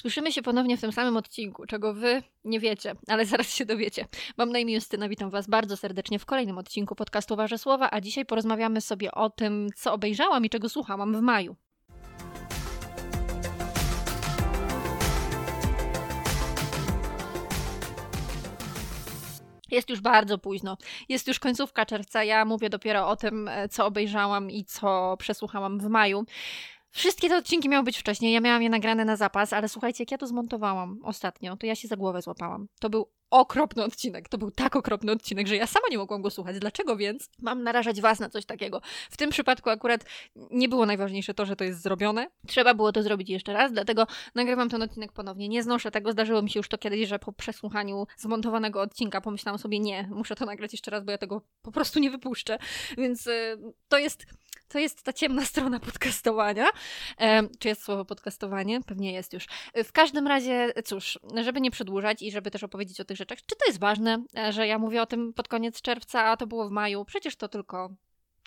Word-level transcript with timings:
Słyszymy 0.00 0.32
się 0.32 0.42
ponownie 0.42 0.76
w 0.76 0.80
tym 0.80 0.92
samym 0.92 1.16
odcinku, 1.16 1.66
czego 1.66 1.94
wy 1.94 2.22
nie 2.44 2.60
wiecie, 2.60 2.94
ale 3.08 3.26
zaraz 3.26 3.54
się 3.54 3.64
dowiecie. 3.64 4.06
Mam 4.36 4.52
na 4.52 4.58
imię 4.58 4.74
Justyna, 4.74 5.08
witam 5.08 5.30
was 5.30 5.46
bardzo 5.46 5.76
serdecznie 5.76 6.18
w 6.18 6.26
kolejnym 6.26 6.58
odcinku 6.58 6.94
podcastu 6.94 7.36
Wasze 7.36 7.58
Słowa, 7.58 7.88
a 7.90 8.00
dzisiaj 8.00 8.26
porozmawiamy 8.26 8.80
sobie 8.80 9.12
o 9.12 9.30
tym, 9.30 9.68
co 9.76 9.92
obejrzałam 9.92 10.44
i 10.44 10.50
czego 10.50 10.68
słuchałam 10.68 11.16
w 11.16 11.20
maju. 11.20 11.56
Jest 19.70 19.90
już 19.90 20.00
bardzo 20.00 20.38
późno. 20.38 20.76
Jest 21.08 21.28
już 21.28 21.38
końcówka 21.38 21.86
czerwca. 21.86 22.24
Ja 22.24 22.44
mówię 22.44 22.70
dopiero 22.70 23.08
o 23.08 23.16
tym, 23.16 23.48
e, 23.48 23.68
co 23.68 23.86
obejrzałam 23.86 24.50
i 24.50 24.64
co 24.64 25.16
przesłuchałam 25.18 25.78
w 25.80 25.88
maju. 25.88 26.24
Wszystkie 26.90 27.28
te 27.28 27.36
odcinki 27.36 27.68
miały 27.68 27.84
być 27.84 27.98
wcześniej, 27.98 28.32
ja 28.32 28.40
miałam 28.40 28.62
je 28.62 28.70
nagrane 28.70 29.04
na 29.04 29.16
zapas, 29.16 29.52
ale 29.52 29.68
słuchajcie, 29.68 30.02
jak 30.02 30.10
ja 30.10 30.18
to 30.18 30.26
zmontowałam 30.26 31.00
ostatnio, 31.04 31.56
to 31.56 31.66
ja 31.66 31.74
się 31.74 31.88
za 31.88 31.96
głowę 31.96 32.22
złapałam. 32.22 32.68
To 32.80 32.90
był 32.90 33.08
okropny 33.30 33.84
odcinek. 33.84 34.28
To 34.28 34.38
był 34.38 34.50
tak 34.50 34.76
okropny 34.76 35.12
odcinek, 35.12 35.46
że 35.46 35.56
ja 35.56 35.66
sama 35.66 35.86
nie 35.90 35.98
mogłam 35.98 36.22
go 36.22 36.30
słuchać. 36.30 36.58
Dlaczego 36.58 36.96
więc 36.96 37.30
mam 37.38 37.62
narażać 37.62 38.00
was 38.00 38.20
na 38.20 38.28
coś 38.28 38.46
takiego? 38.46 38.80
W 39.10 39.16
tym 39.16 39.30
przypadku 39.30 39.70
akurat 39.70 40.04
nie 40.50 40.68
było 40.68 40.86
najważniejsze 40.86 41.34
to, 41.34 41.46
że 41.46 41.56
to 41.56 41.64
jest 41.64 41.82
zrobione. 41.82 42.30
Trzeba 42.46 42.74
było 42.74 42.92
to 42.92 43.02
zrobić 43.02 43.30
jeszcze 43.30 43.52
raz, 43.52 43.72
dlatego 43.72 44.06
nagrywam 44.34 44.68
ten 44.68 44.82
odcinek 44.82 45.12
ponownie. 45.12 45.48
Nie 45.48 45.62
znoszę 45.62 45.90
tego, 45.90 46.12
zdarzyło 46.12 46.42
mi 46.42 46.50
się 46.50 46.60
już 46.60 46.68
to 46.68 46.78
kiedyś, 46.78 47.08
że 47.08 47.18
po 47.18 47.32
przesłuchaniu 47.32 48.06
zmontowanego 48.16 48.80
odcinka 48.80 49.20
pomyślałam 49.20 49.58
sobie, 49.58 49.80
nie, 49.80 50.08
muszę 50.10 50.36
to 50.36 50.46
nagrać 50.46 50.72
jeszcze 50.72 50.90
raz, 50.90 51.04
bo 51.04 51.12
ja 51.12 51.18
tego 51.18 51.42
po 51.62 51.72
prostu 51.72 51.98
nie 51.98 52.10
wypuszczę. 52.10 52.58
Więc 52.98 53.26
y, 53.26 53.58
to 53.88 53.98
jest 53.98 54.26
to 54.68 54.78
jest 54.78 55.02
ta 55.02 55.12
ciemna 55.12 55.44
strona 55.44 55.80
podcastowania. 55.80 56.66
E, 57.20 57.48
czy 57.58 57.68
jest 57.68 57.82
słowo 57.82 58.04
podcastowanie? 58.04 58.80
Pewnie 58.80 59.12
jest 59.12 59.32
już. 59.32 59.46
W 59.84 59.92
każdym 59.92 60.26
razie, 60.26 60.72
cóż, 60.84 61.18
żeby 61.42 61.60
nie 61.60 61.70
przedłużać 61.70 62.22
i 62.22 62.30
żeby 62.30 62.50
też 62.50 62.62
opowiedzieć 62.62 63.00
o 63.00 63.04
tych 63.04 63.16
rzeczach, 63.16 63.38
czy 63.38 63.56
to 63.56 63.66
jest 63.66 63.80
ważne, 63.80 64.24
e, 64.38 64.52
że 64.52 64.66
ja 64.66 64.78
mówię 64.78 65.02
o 65.02 65.06
tym 65.06 65.32
pod 65.32 65.48
koniec 65.48 65.82
czerwca, 65.82 66.24
a 66.24 66.36
to 66.36 66.46
było 66.46 66.68
w 66.68 66.70
maju? 66.70 67.04
Przecież 67.04 67.36
to 67.36 67.48
tylko 67.48 67.90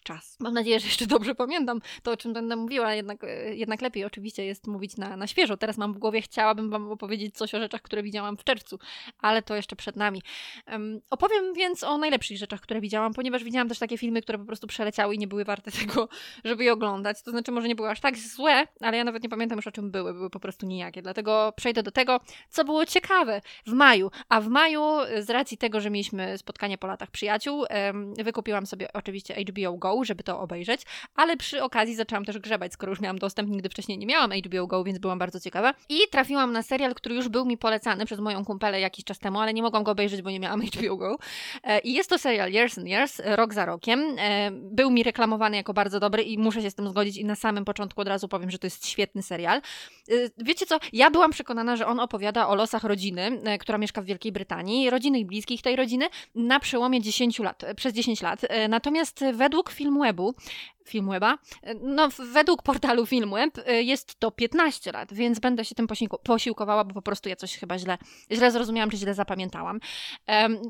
czas. 0.04 0.38
Mam 0.40 0.54
nadzieję, 0.54 0.80
że 0.80 0.88
jeszcze 0.88 1.08
dobrze 1.08 1.36
pamiętam 1.36 1.82
to, 2.04 2.12
o 2.12 2.18
czym 2.18 2.34
będę 2.34 2.56
mówiła, 2.56 2.94
jednak, 2.94 3.24
e, 3.24 3.56
jednak 3.56 3.82
lepiej 3.82 4.06
oczywiście 4.06 4.46
jest 4.46 4.68
mówić 4.68 4.98
na, 4.98 5.18
na 5.18 5.28
świeżo. 5.28 5.58
Teraz 5.58 5.78
mam 5.78 5.94
w 5.94 5.98
głowie, 5.98 6.22
chciałabym 6.22 6.70
Wam 6.70 6.92
opowiedzieć 6.92 7.38
coś 7.38 7.56
o 7.56 7.60
rzeczach, 7.60 7.82
które 7.82 8.04
widziałam 8.04 8.38
w 8.38 8.44
czerwcu, 8.44 8.80
ale 9.20 9.42
to 9.42 9.56
jeszcze 9.56 9.76
przed 9.76 9.96
nami. 9.96 10.22
Um, 10.68 11.02
opowiem 11.10 11.54
więc 11.54 11.84
o 11.84 11.98
najlepszych 11.98 12.38
rzeczach, 12.38 12.62
które 12.62 12.82
widziałam, 12.82 13.14
ponieważ 13.14 13.44
widziałam 13.44 13.70
też 13.70 13.80
takie 13.80 13.98
filmy, 13.98 14.22
które 14.22 14.38
po 14.38 14.46
prostu 14.46 14.68
przeleciały 14.68 15.16
i 15.16 15.18
nie 15.18 15.28
były 15.28 15.46
warte 15.46 15.72
tego, 15.82 16.10
żeby 16.44 16.64
je 16.64 16.74
oglądać. 16.74 17.24
To 17.24 17.32
znaczy, 17.32 17.52
może 17.52 17.68
nie 17.68 17.76
były 17.76 17.90
aż 17.90 18.00
tak 18.00 18.18
złe, 18.18 18.68
ale 18.82 18.98
ja 18.98 19.04
nawet 19.04 19.24
nie 19.24 19.30
pamiętam 19.30 19.58
już 19.58 19.68
o 19.68 19.72
czym 19.72 19.92
były, 19.92 20.14
były 20.14 20.30
po 20.30 20.40
prostu 20.40 20.66
nijakie. 20.66 21.02
Dlatego 21.02 21.54
przejdę 21.56 21.84
do 21.84 21.92
tego, 21.92 22.20
co 22.50 22.66
było 22.66 22.86
ciekawe 22.86 23.42
w 23.66 23.74
maju. 23.74 24.12
A 24.30 24.42
w 24.42 24.48
maju, 24.48 24.84
z 25.20 25.30
racji 25.30 25.58
tego, 25.58 25.82
że 25.82 25.90
mieliśmy 25.90 26.38
spotkanie 26.38 26.78
po 26.78 26.88
latach 26.88 27.12
przyjaciół, 27.12 27.66
um, 27.70 28.14
wykupiłam 28.14 28.66
sobie 28.66 28.94
oczywiście 28.94 29.36
HBO 29.36 29.78
Go 29.78 29.91
żeby 30.04 30.24
to 30.24 30.40
obejrzeć, 30.40 30.82
ale 31.16 31.38
przy 31.38 31.64
okazji 31.64 31.96
zaczęłam 31.96 32.26
też 32.26 32.40
grzebać, 32.40 32.74
skoro 32.74 32.92
już 32.92 33.00
miałam 33.00 33.20
dostęp, 33.20 33.50
nigdy 33.50 33.70
wcześniej 33.70 33.98
nie 33.98 34.06
miałam 34.06 34.32
HBO 34.32 34.68
Go, 34.68 34.84
więc 34.84 35.00
byłam 35.00 35.20
bardzo 35.20 35.40
ciekawa. 35.40 35.74
I 35.90 36.00
trafiłam 36.12 36.52
na 36.52 36.64
serial, 36.64 36.96
który 36.96 37.16
już 37.16 37.30
był 37.30 37.46
mi 37.46 37.58
polecany 37.58 38.06
przez 38.06 38.20
moją 38.20 38.46
kumpelę 38.46 38.80
jakiś 38.80 39.06
czas 39.06 39.20
temu, 39.20 39.40
ale 39.40 39.54
nie 39.54 39.62
mogłam 39.62 39.84
go 39.84 39.92
obejrzeć, 39.92 40.22
bo 40.22 40.32
nie 40.32 40.40
miałam 40.40 40.62
HBO 40.62 40.98
Go. 40.98 41.18
E, 41.64 41.80
I 41.80 41.94
jest 41.94 42.10
to 42.10 42.18
serial 42.18 42.52
Years 42.52 42.78
and 42.78 42.88
Years, 42.88 43.22
rok 43.26 43.54
za 43.54 43.66
rokiem. 43.66 44.16
E, 44.18 44.52
był 44.52 44.92
mi 44.92 45.04
reklamowany 45.04 45.58
jako 45.58 45.74
bardzo 45.74 46.00
dobry 46.00 46.24
i 46.24 46.38
muszę 46.38 46.62
się 46.62 46.72
z 46.72 46.76
tym 46.76 46.90
zgodzić 46.90 47.18
i 47.18 47.26
na 47.26 47.36
samym 47.36 47.66
początku 47.66 48.02
od 48.02 48.08
razu 48.08 48.28
powiem, 48.28 48.52
że 48.52 48.60
to 48.60 48.68
jest 48.68 48.88
świetny 48.88 49.24
serial. 49.24 49.58
E, 49.58 50.14
wiecie 50.38 50.66
co, 50.66 50.80
ja 50.94 51.12
byłam 51.12 51.32
przekonana, 51.32 51.76
że 51.76 51.88
on 51.88 52.00
opowiada 52.00 52.48
o 52.48 52.56
losach 52.56 52.84
rodziny, 52.84 53.42
która 53.60 53.78
mieszka 53.78 54.02
w 54.02 54.06
Wielkiej 54.06 54.32
Brytanii, 54.32 54.90
rodziny 54.90 55.20
i 55.20 55.26
bliskich 55.26 55.62
tej 55.62 55.76
rodziny 55.76 56.06
na 56.36 56.60
przełomie 56.60 57.02
10 57.02 57.40
lat, 57.40 57.64
przez 57.76 57.94
10 57.94 58.22
lat. 58.22 58.42
Natomiast 58.70 59.24
według 59.34 59.72
filmu 59.82 60.06
Ebu 60.06 60.34
Filmweba. 60.86 61.38
No, 61.82 62.10
według 62.34 62.64
portalu 62.64 63.06
Filmweb 63.06 63.58
y, 63.58 63.84
jest 63.84 64.20
to 64.20 64.32
15 64.32 64.92
lat, 64.92 65.14
więc 65.14 65.40
będę 65.40 65.66
się 65.66 65.76
tym 65.76 65.88
posiłkowała, 66.24 66.84
bo 66.84 66.94
po 66.94 67.02
prostu 67.02 67.30
ja 67.30 67.36
coś 67.36 67.58
chyba 67.58 67.78
źle, 67.78 67.98
źle 68.32 68.52
zrozumiałam, 68.52 68.90
czy 68.90 68.98
źle 68.98 69.14
zapamiętałam. 69.14 69.80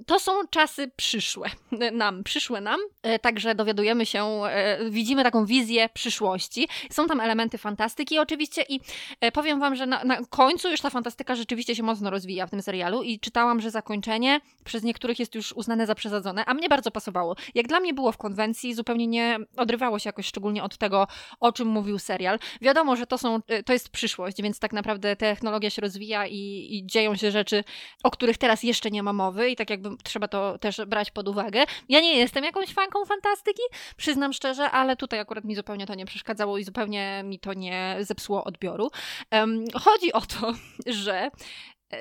To 0.05 0.19
są 0.19 0.31
czasy 0.49 0.91
przyszłe 0.95 1.49
nam, 1.91 2.23
przyszłe 2.23 2.61
nam, 2.61 2.79
e, 3.03 3.19
także 3.19 3.55
dowiadujemy 3.55 4.05
się, 4.05 4.25
e, 4.45 4.89
widzimy 4.89 5.23
taką 5.23 5.45
wizję 5.45 5.89
przyszłości. 5.93 6.67
Są 6.91 7.07
tam 7.07 7.19
elementy 7.19 7.57
fantastyki 7.57 8.19
oczywiście 8.19 8.65
i 8.69 8.79
e, 9.21 9.31
powiem 9.31 9.59
Wam, 9.59 9.75
że 9.75 9.85
na, 9.85 10.03
na 10.03 10.17
końcu 10.29 10.69
już 10.71 10.81
ta 10.81 10.89
fantastyka 10.89 11.35
rzeczywiście 11.35 11.75
się 11.75 11.83
mocno 11.83 12.09
rozwija 12.09 12.47
w 12.47 12.49
tym 12.49 12.61
serialu 12.61 13.03
i 13.03 13.19
czytałam, 13.19 13.61
że 13.61 13.71
zakończenie 13.71 14.41
przez 14.63 14.83
niektórych 14.83 15.19
jest 15.19 15.35
już 15.35 15.53
uznane 15.53 15.87
za 15.87 15.95
przesadzone, 15.95 16.45
a 16.45 16.53
mnie 16.53 16.69
bardzo 16.69 16.91
pasowało. 16.91 17.35
Jak 17.55 17.67
dla 17.67 17.79
mnie 17.79 17.93
było 17.93 18.11
w 18.11 18.17
konwencji, 18.17 18.73
zupełnie 18.73 19.07
nie 19.07 19.39
odrywało 19.57 19.99
się 20.01 20.07
jakoś 20.07 20.25
szczególnie 20.25 20.63
od 20.63 20.77
tego, 20.77 21.07
o 21.39 21.51
czym 21.51 21.67
mówił 21.67 21.99
serial. 21.99 22.39
Wiadomo, 22.61 22.95
że 22.95 23.07
to, 23.07 23.17
są, 23.17 23.39
y, 23.51 23.63
to 23.63 23.73
jest 23.73 23.89
przyszłość, 23.89 24.41
więc 24.41 24.59
tak 24.59 24.73
naprawdę 24.73 25.15
technologia 25.15 25.69
się 25.69 25.81
rozwija 25.81 26.27
i, 26.27 26.67
i 26.71 26.85
dzieją 26.85 27.15
się 27.15 27.31
rzeczy, 27.31 27.63
o 28.03 28.11
których 28.11 28.37
teraz 28.37 28.63
jeszcze 28.63 28.91
nie 28.91 29.03
ma 29.03 29.13
mowy 29.13 29.49
i 29.49 29.55
tak 29.55 29.69
jakby 29.69 29.89
trzeba 30.03 30.27
to 30.27 30.57
też 30.57 30.81
brać 30.87 31.11
pod 31.11 31.27
uwagę. 31.27 31.63
Ja 31.89 31.99
nie 31.99 32.17
jestem 32.17 32.43
jakąś 32.43 32.73
fanką 32.73 33.05
fantastyki, 33.05 33.61
przyznam 33.97 34.33
szczerze, 34.33 34.71
ale 34.71 34.95
tutaj 34.95 35.19
akurat 35.19 35.43
mi 35.43 35.55
zupełnie 35.55 35.85
to 35.85 35.95
nie 35.95 36.05
przeszkadzało 36.05 36.57
i 36.57 36.63
zupełnie 36.63 37.23
mi 37.23 37.39
to 37.39 37.53
nie 37.53 37.97
zepsuło 37.99 38.43
odbioru. 38.43 38.89
Um, 39.31 39.65
chodzi 39.83 40.13
o 40.13 40.21
to, 40.21 40.53
że 41.03 41.31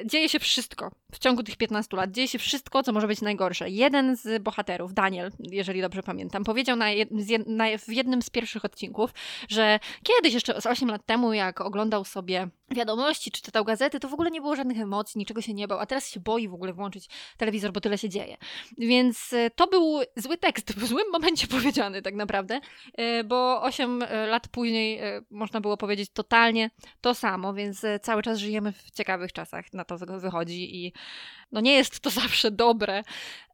dzieje 0.04 0.28
się 0.28 0.38
wszystko 0.38 0.90
w 1.12 1.18
ciągu 1.18 1.42
tych 1.42 1.56
15 1.56 1.96
lat. 1.96 2.10
Dzieje 2.10 2.28
się 2.28 2.38
wszystko, 2.38 2.82
co 2.82 2.92
może 2.92 3.06
być 3.06 3.20
najgorsze. 3.20 3.70
Jeden 3.70 4.16
z 4.16 4.42
bohaterów, 4.42 4.94
Daniel, 4.94 5.30
jeżeli 5.38 5.80
dobrze 5.80 6.02
pamiętam, 6.02 6.44
powiedział 6.44 6.76
na, 6.76 6.90
jed, 6.90 7.08
na 7.46 7.64
w 7.78 7.88
jednym 7.88 8.22
z 8.22 8.30
pierwszych 8.30 8.64
odcinków, 8.64 9.10
że 9.48 9.80
kiedyś, 10.02 10.34
jeszcze 10.34 10.60
z 10.60 10.66
8 10.66 10.88
lat 10.88 11.06
temu, 11.06 11.32
jak 11.32 11.60
oglądał 11.60 12.04
sobie 12.04 12.48
wiadomości 12.70 13.30
czy 13.30 13.42
czytał 13.42 13.64
gazety, 13.64 14.00
to 14.00 14.08
w 14.08 14.14
ogóle 14.14 14.30
nie 14.30 14.40
było 14.40 14.56
żadnych 14.56 14.80
emocji, 14.80 15.18
niczego 15.18 15.40
się 15.42 15.54
nie 15.54 15.68
bał, 15.68 15.78
a 15.78 15.86
teraz 15.86 16.08
się 16.08 16.20
boi 16.20 16.48
w 16.48 16.54
ogóle 16.54 16.72
włączyć 16.72 17.08
telewizor, 17.36 17.72
bo 17.72 17.80
tyle 17.80 17.98
się 17.98 18.08
dzieje. 18.08 18.36
Więc 18.78 19.32
e, 19.32 19.50
to 19.50 19.66
był 19.66 20.00
zły 20.16 20.38
tekst, 20.38 20.72
w 20.80 20.86
złym 20.86 21.10
momencie 21.12 21.46
powiedziany 21.46 22.02
tak 22.02 22.14
naprawdę, 22.14 22.60
e, 22.94 23.24
bo 23.24 23.62
8 23.62 24.02
e, 24.02 24.26
lat 24.26 24.48
później 24.48 25.00
można 25.30 25.60
było 25.60 25.76
powiedzieć 25.76 26.10
totalnie 26.12 26.70
to 27.00 27.14
samo, 27.14 27.54
więc 27.54 27.82
cały 28.02 28.22
czas 28.22 28.38
żyjemy 28.38 28.72
w 28.72 28.90
ciekawych 28.90 29.32
czasach, 29.32 29.72
na 29.72 29.84
to 29.84 29.96
wychodzi 29.98 30.86
i 30.86 30.92
no 31.52 31.60
nie 31.60 31.72
jest 31.72 32.00
to 32.00 32.10
zawsze 32.20 32.50
dobre. 32.50 33.02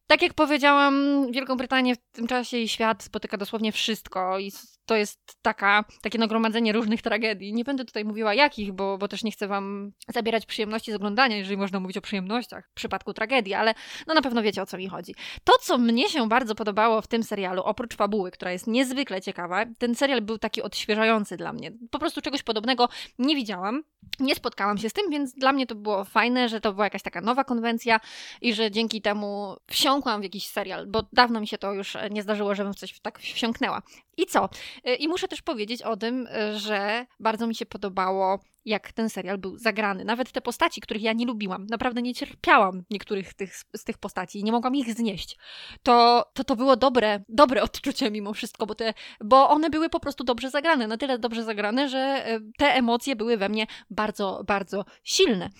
Tak 0.06 0.22
jak 0.22 0.34
powiedziałam, 0.34 1.26
Wielką 1.32 1.56
Brytanię 1.56 1.94
w 1.94 1.98
tym 2.12 2.26
czasie 2.26 2.56
i 2.56 2.68
świat 2.68 3.02
spotyka 3.02 3.36
dosłownie 3.36 3.72
wszystko 3.72 4.38
i 4.38 4.52
to 4.86 4.96
jest 4.96 5.20
taka, 5.42 5.84
takie 6.02 6.18
nagromadzenie 6.18 6.72
różnych 6.72 7.02
tragedii. 7.02 7.54
Nie 7.54 7.64
będę 7.64 7.84
tutaj 7.84 8.04
mówiła 8.04 8.34
jakich, 8.34 8.72
bo, 8.72 8.98
bo 8.98 9.08
też 9.08 9.24
nie 9.24 9.32
chcę 9.32 9.48
wam 9.48 9.92
zabierać 10.08 10.46
przyjemności 10.46 10.92
z 10.92 10.94
oglądania, 10.94 11.36
jeżeli 11.36 11.56
można 11.56 11.80
mówić 11.80 11.96
o 11.96 12.00
przyjemnościach 12.00 12.68
w 12.70 12.74
przypadku 12.74 13.12
tragedii, 13.12 13.54
ale 13.54 13.74
no 14.06 14.14
na 14.14 14.22
pewno 14.22 14.42
wiecie 14.42 14.62
o 14.62 14.66
co 14.66 14.78
mi 14.78 14.88
chodzi. 14.88 15.14
To, 15.44 15.52
co 15.60 15.78
mnie 15.78 16.08
się 16.08 16.28
bardzo 16.28 16.54
podobało 16.54 17.02
w 17.02 17.06
tym 17.06 17.22
serialu, 17.22 17.62
oprócz 17.62 17.96
fabuły, 17.96 18.30
która 18.30 18.52
jest 18.52 18.66
niezwykle 18.66 19.20
ciekawa, 19.20 19.64
ten 19.78 19.94
serial 19.94 20.22
był 20.22 20.38
taki 20.38 20.62
odświeżający 20.62 21.36
dla 21.36 21.52
mnie. 21.52 21.72
Po 21.90 21.98
prostu 21.98 22.20
czegoś 22.20 22.42
podobnego 22.42 22.88
nie 23.18 23.36
widziałam, 23.36 23.82
nie 24.20 24.34
spotkałam 24.34 24.78
się 24.78 24.90
z 24.90 24.92
tym, 24.92 25.10
więc 25.10 25.34
dla 25.34 25.52
mnie 25.52 25.66
to 25.66 25.74
było 25.74 26.04
fajne, 26.04 26.48
że 26.48 26.60
to 26.60 26.72
była 26.72 26.86
jakaś 26.86 27.02
taka 27.02 27.20
nowa 27.20 27.44
konwencja 27.44 28.00
i 28.40 28.54
że 28.54 28.70
dzięki 28.70 29.02
temu 29.02 29.56
wsiąkłam 29.70 29.95
w 30.02 30.22
jakiś 30.22 30.46
serial, 30.46 30.86
bo 30.86 31.02
dawno 31.12 31.40
mi 31.40 31.46
się 31.46 31.58
to 31.58 31.72
już 31.72 31.96
nie 32.10 32.22
zdarzyło, 32.22 32.54
żebym 32.54 32.72
w 32.72 32.76
coś 32.76 33.00
tak 33.00 33.18
wsiąknęła. 33.18 33.82
I 34.16 34.26
co? 34.26 34.48
Y, 34.88 34.94
I 34.94 35.08
muszę 35.08 35.28
też 35.28 35.42
powiedzieć 35.42 35.82
o 35.82 35.96
tym, 35.96 36.26
y, 36.26 36.58
że 36.58 37.06
bardzo 37.20 37.46
mi 37.46 37.54
się 37.54 37.66
podobało, 37.66 38.40
jak 38.64 38.92
ten 38.92 39.10
serial 39.10 39.38
był 39.38 39.58
zagrany. 39.58 40.04
Nawet 40.04 40.32
te 40.32 40.40
postaci, 40.40 40.80
których 40.80 41.02
ja 41.02 41.12
nie 41.12 41.26
lubiłam, 41.26 41.66
naprawdę 41.66 42.02
nie 42.02 42.14
cierpiałam 42.14 42.82
niektórych 42.90 43.34
tych, 43.34 43.54
z 43.76 43.84
tych 43.84 43.98
postaci, 43.98 44.44
nie 44.44 44.52
mogłam 44.52 44.76
ich 44.76 44.94
znieść. 44.94 45.38
To, 45.82 46.24
to 46.34 46.44
to 46.44 46.56
było 46.56 46.76
dobre, 46.76 47.24
dobre 47.28 47.62
odczucie 47.62 48.10
mimo 48.10 48.32
wszystko, 48.32 48.66
bo, 48.66 48.74
te, 48.74 48.94
bo 49.20 49.48
one 49.50 49.70
były 49.70 49.88
po 49.88 50.00
prostu 50.00 50.24
dobrze 50.24 50.50
zagrane, 50.50 50.86
na 50.86 50.96
tyle 50.96 51.18
dobrze 51.18 51.44
zagrane, 51.44 51.88
że 51.88 52.26
te 52.58 52.66
emocje 52.74 53.16
były 53.16 53.36
we 53.36 53.48
mnie 53.48 53.66
bardzo, 53.90 54.44
bardzo 54.46 54.84
silne. 55.04 55.50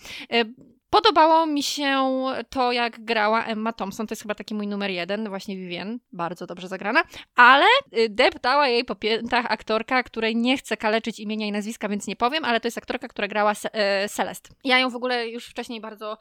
Podobało 0.89 1.45
mi 1.45 1.63
się 1.63 2.05
to, 2.49 2.71
jak 2.71 3.05
grała 3.05 3.45
Emma 3.45 3.73
Thompson. 3.73 4.07
To 4.07 4.11
jest 4.11 4.21
chyba 4.21 4.35
taki 4.35 4.55
mój 4.55 4.67
numer 4.67 4.91
jeden, 4.91 5.29
właśnie 5.29 5.55
Vivien, 5.55 5.99
bardzo 6.11 6.47
dobrze 6.47 6.67
zagrana. 6.67 7.03
Ale 7.35 7.65
y, 7.97 8.09
deptała 8.09 8.67
jej 8.67 8.85
po 8.85 8.95
piętach 8.95 9.45
aktorka, 9.49 10.03
której 10.03 10.35
nie 10.35 10.57
chcę 10.57 10.77
kaleczyć 10.77 11.19
imienia 11.19 11.47
i 11.47 11.51
nazwiska, 11.51 11.89
więc 11.89 12.07
nie 12.07 12.15
powiem, 12.15 12.45
ale 12.45 12.59
to 12.59 12.67
jest 12.67 12.77
aktorka, 12.77 13.07
która 13.07 13.27
grała 13.27 13.53
e, 13.63 14.09
Celest. 14.09 14.49
Ja 14.63 14.79
ją 14.79 14.89
w 14.89 14.95
ogóle 14.95 15.27
już 15.27 15.45
wcześniej 15.45 15.81
bardzo, 15.81 16.17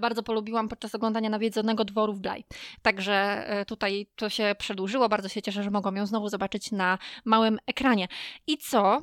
bardzo 0.00 0.22
polubiłam 0.22 0.68
podczas 0.68 0.94
oglądania 0.94 1.30
Nawiedzonego 1.30 1.84
Dworu 1.84 2.12
w 2.12 2.20
Blaj. 2.20 2.44
Także 2.82 3.14
e, 3.48 3.64
tutaj 3.64 4.06
to 4.16 4.28
się 4.28 4.54
przedłużyło. 4.58 5.08
Bardzo 5.08 5.28
się 5.28 5.42
cieszę, 5.42 5.62
że 5.62 5.70
mogłam 5.70 5.96
ją 5.96 6.06
znowu 6.06 6.28
zobaczyć 6.28 6.72
na 6.72 6.98
małym 7.24 7.58
ekranie. 7.66 8.08
I 8.46 8.58
co? 8.58 9.02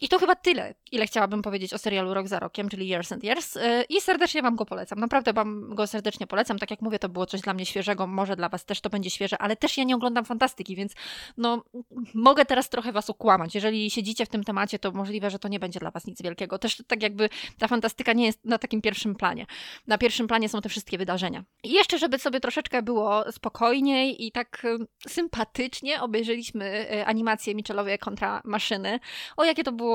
I 0.00 0.08
to 0.08 0.18
chyba 0.18 0.34
tyle, 0.34 0.74
ile 0.92 1.06
chciałabym 1.06 1.42
powiedzieć 1.42 1.74
o 1.74 1.78
serialu 1.78 2.14
Rok 2.14 2.28
za 2.28 2.38
rokiem, 2.38 2.68
czyli 2.68 2.88
Years 2.88 3.12
and 3.12 3.24
Years. 3.24 3.56
Y, 3.56 3.60
I 3.88 4.00
serdecznie 4.00 4.42
Wam 4.42 4.56
go 4.56 4.66
polecam. 4.66 4.98
Naprawdę 5.00 5.32
Wam 5.32 5.74
go 5.74 5.86
serdecznie 5.86 6.26
polecam. 6.26 6.58
Tak 6.58 6.70
jak 6.70 6.82
mówię, 6.82 6.98
to 6.98 7.08
było 7.08 7.26
coś 7.26 7.40
dla 7.40 7.54
mnie 7.54 7.66
świeżego, 7.66 8.06
może 8.06 8.36
dla 8.36 8.48
Was 8.48 8.64
też 8.64 8.80
to 8.80 8.90
będzie 8.90 9.10
świeże, 9.10 9.38
ale 9.38 9.56
też 9.56 9.76
ja 9.76 9.84
nie 9.84 9.96
oglądam 9.96 10.24
fantastyki, 10.24 10.76
więc 10.76 10.92
no, 11.36 11.64
mogę 12.14 12.44
teraz 12.44 12.68
trochę 12.68 12.92
Was 12.92 13.10
okłamać. 13.10 13.54
Jeżeli 13.54 13.90
siedzicie 13.90 14.26
w 14.26 14.28
tym 14.28 14.44
temacie, 14.44 14.78
to 14.78 14.92
możliwe, 14.92 15.30
że 15.30 15.38
to 15.38 15.48
nie 15.48 15.60
będzie 15.60 15.80
dla 15.80 15.90
Was 15.90 16.06
nic 16.06 16.22
wielkiego. 16.22 16.58
Też 16.58 16.82
tak 16.86 17.02
jakby 17.02 17.28
ta 17.58 17.68
fantastyka 17.68 18.12
nie 18.12 18.26
jest 18.26 18.44
na 18.44 18.58
takim 18.58 18.82
pierwszym 18.82 19.14
planie. 19.14 19.46
Na 19.86 19.98
pierwszym 19.98 20.26
planie 20.26 20.48
są 20.48 20.60
te 20.60 20.68
wszystkie 20.68 20.98
wydarzenia. 20.98 21.44
I 21.62 21.72
jeszcze, 21.72 21.98
żeby 21.98 22.18
sobie 22.18 22.40
troszeczkę 22.40 22.82
było 22.82 23.32
spokojniej 23.32 24.26
i 24.26 24.32
tak 24.32 24.64
y, 24.64 25.08
sympatycznie 25.08 26.00
obejrzeliśmy 26.02 26.92
y, 26.92 27.06
animację 27.06 27.54
Michelowie 27.54 27.98
kontra 27.98 28.42
maszyny. 28.44 29.00
O, 29.36 29.44
jakie 29.44 29.64
to 29.64 29.72
było, 29.72 29.85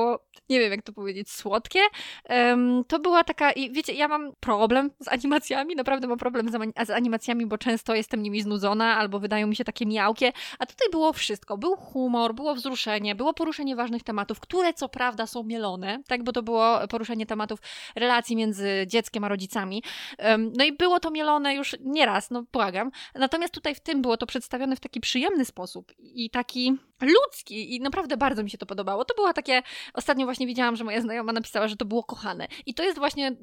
nie 0.48 0.60
wiem 0.60 0.70
jak 0.70 0.82
to 0.82 0.92
powiedzieć, 0.92 1.30
słodkie. 1.30 1.80
Um, 2.28 2.84
to 2.88 2.98
była 2.98 3.24
taka, 3.24 3.52
i 3.52 3.72
wiecie, 3.72 3.92
ja 3.92 4.08
mam 4.08 4.32
problem 4.40 4.90
z 5.00 5.08
animacjami, 5.08 5.76
naprawdę 5.76 6.06
mam 6.06 6.18
problem 6.18 6.48
z, 6.48 6.86
z 6.86 6.90
animacjami, 6.90 7.46
bo 7.46 7.58
często 7.58 7.94
jestem 7.94 8.22
nimi 8.22 8.42
znudzona 8.42 8.96
albo 8.96 9.18
wydają 9.18 9.46
mi 9.46 9.56
się 9.56 9.64
takie 9.64 9.86
miałkie, 9.86 10.32
a 10.58 10.66
tutaj 10.66 10.88
było 10.90 11.12
wszystko. 11.12 11.58
Był 11.58 11.76
humor, 11.76 12.34
było 12.34 12.54
wzruszenie, 12.54 13.14
było 13.14 13.34
poruszenie 13.34 13.76
ważnych 13.76 14.02
tematów, 14.02 14.40
które 14.40 14.74
co 14.74 14.88
prawda 14.88 15.26
są 15.26 15.42
mielone, 15.42 16.02
tak, 16.08 16.24
bo 16.24 16.32
to 16.32 16.42
było 16.42 16.88
poruszenie 16.88 17.26
tematów 17.26 17.60
relacji 17.96 18.36
między 18.36 18.84
dzieckiem 18.86 19.24
a 19.24 19.28
rodzicami. 19.28 19.82
Um, 20.18 20.52
no 20.58 20.64
i 20.64 20.72
było 20.72 21.00
to 21.00 21.10
mielone 21.10 21.54
już 21.54 21.76
nieraz, 21.80 22.30
no 22.30 22.44
błagam. 22.52 22.90
Natomiast 23.14 23.54
tutaj 23.54 23.74
w 23.74 23.80
tym 23.80 24.02
było 24.02 24.16
to 24.16 24.26
przedstawione 24.26 24.76
w 24.76 24.80
taki 24.80 25.00
przyjemny 25.00 25.44
sposób 25.44 25.92
i 25.98 26.30
taki 26.30 26.78
ludzki 27.02 27.76
i 27.76 27.80
naprawdę 27.80 28.16
bardzo 28.16 28.42
mi 28.42 28.50
się 28.50 28.58
to 28.58 28.66
podobało. 28.66 29.04
To 29.04 29.14
było 29.14 29.32
takie, 29.32 29.62
ostatnio 29.94 30.24
właśnie 30.24 30.46
widziałam, 30.46 30.76
że 30.76 30.84
moja 30.84 31.00
znajoma 31.00 31.32
napisała, 31.32 31.68
że 31.68 31.76
to 31.76 31.84
było 31.84 32.04
kochane. 32.04 32.48
I 32.66 32.74
to 32.74 32.82
jest 32.82 32.98
właśnie, 32.98 33.36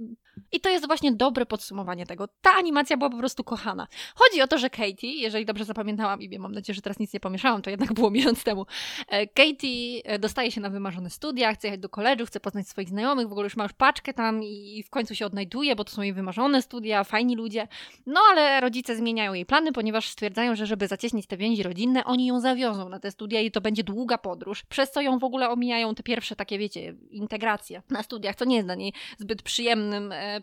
i 0.51 0.59
to 0.59 0.69
jest 0.69 0.87
właśnie 0.87 1.11
dobre 1.11 1.45
podsumowanie 1.45 2.05
tego. 2.05 2.27
Ta 2.41 2.51
animacja 2.51 2.97
była 2.97 3.09
po 3.09 3.17
prostu 3.17 3.43
kochana. 3.43 3.87
Chodzi 4.15 4.41
o 4.41 4.47
to, 4.47 4.57
że 4.57 4.69
Katie, 4.69 5.07
jeżeli 5.07 5.45
dobrze 5.45 5.65
zapamiętałam 5.65 6.21
i 6.21 6.39
mam 6.39 6.51
nadzieję, 6.51 6.75
że 6.75 6.81
teraz 6.81 6.99
nic 6.99 7.13
nie 7.13 7.19
pomieszałam, 7.19 7.61
to 7.61 7.69
jednak 7.69 7.93
było 7.93 8.11
miesiąc 8.11 8.43
temu. 8.43 8.65
E, 9.07 9.27
Katie 9.27 10.01
e, 10.03 10.19
dostaje 10.19 10.51
się 10.51 10.61
na 10.61 10.69
wymarzone 10.69 11.09
studia, 11.09 11.53
chce 11.53 11.67
jechać 11.67 11.79
do 11.79 11.89
koledżu, 11.89 12.25
chce 12.25 12.39
poznać 12.39 12.67
swoich 12.67 12.89
znajomych, 12.89 13.27
w 13.27 13.31
ogóle 13.31 13.43
już 13.45 13.55
ma 13.55 13.63
już 13.63 13.73
paczkę 13.73 14.13
tam 14.13 14.43
i 14.43 14.83
w 14.83 14.89
końcu 14.89 15.15
się 15.15 15.25
odnajduje, 15.25 15.75
bo 15.75 15.83
to 15.83 15.91
są 15.91 16.01
jej 16.01 16.13
wymarzone 16.13 16.61
studia, 16.61 17.03
fajni 17.03 17.35
ludzie. 17.35 17.67
No 18.05 18.19
ale 18.31 18.61
rodzice 18.61 18.95
zmieniają 18.95 19.33
jej 19.33 19.45
plany, 19.45 19.71
ponieważ 19.71 20.09
stwierdzają, 20.09 20.55
że 20.55 20.65
żeby 20.65 20.87
zacieśnić 20.87 21.27
te 21.27 21.37
więzi 21.37 21.63
rodzinne, 21.63 22.05
oni 22.05 22.25
ją 22.25 22.39
zawiozą 22.39 22.89
na 22.89 22.99
te 22.99 23.11
studia 23.11 23.41
i 23.41 23.48
to 23.51 23.61
będzie 23.61 23.83
długa 23.83 24.17
podróż, 24.17 24.63
przez 24.63 24.91
co 24.91 25.01
ją 25.01 25.19
w 25.19 25.23
ogóle 25.23 25.49
omijają 25.49 25.95
te 25.95 26.03
pierwsze 26.03 26.35
takie, 26.35 26.57
wiecie, 26.57 26.95
integracje 27.11 27.81
na 27.89 28.03
studiach, 28.03 28.35
co 28.35 28.45
nie 28.45 28.55
jest 28.55 28.67
dla 28.67 28.75
niej 28.75 28.93
zbyt 29.17 29.41
przyjemnym, 29.41 30.11
e, 30.11 30.41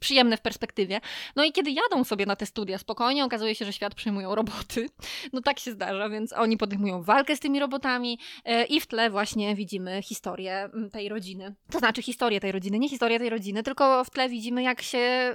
przyjemne 0.00 0.36
w 0.36 0.40
perspektywie. 0.40 1.00
No 1.36 1.44
i 1.44 1.52
kiedy 1.52 1.70
jadą 1.70 2.04
sobie 2.04 2.26
na 2.26 2.36
te 2.36 2.46
studia 2.46 2.78
spokojnie, 2.78 3.24
okazuje 3.24 3.54
się, 3.54 3.64
że 3.64 3.72
świat 3.72 3.94
przyjmują 3.94 4.34
roboty. 4.34 4.88
No 5.32 5.40
tak 5.40 5.58
się 5.58 5.72
zdarza, 5.72 6.08
więc 6.08 6.32
oni 6.32 6.56
podejmują 6.56 7.02
walkę 7.02 7.36
z 7.36 7.40
tymi 7.40 7.60
robotami 7.60 8.18
e, 8.44 8.64
i 8.64 8.80
w 8.80 8.86
tle 8.86 9.10
właśnie 9.10 9.54
widzimy 9.54 10.02
historię 10.02 10.70
tej 10.92 11.08
rodziny. 11.08 11.54
To 11.70 11.78
znaczy 11.78 12.02
historię 12.02 12.40
tej 12.40 12.52
rodziny, 12.52 12.78
nie 12.78 12.88
historię 12.88 13.18
tej 13.18 13.30
rodziny, 13.30 13.62
tylko 13.62 14.04
w 14.04 14.10
tle 14.10 14.28
widzimy, 14.28 14.62
jak 14.62 14.82
się 14.82 15.34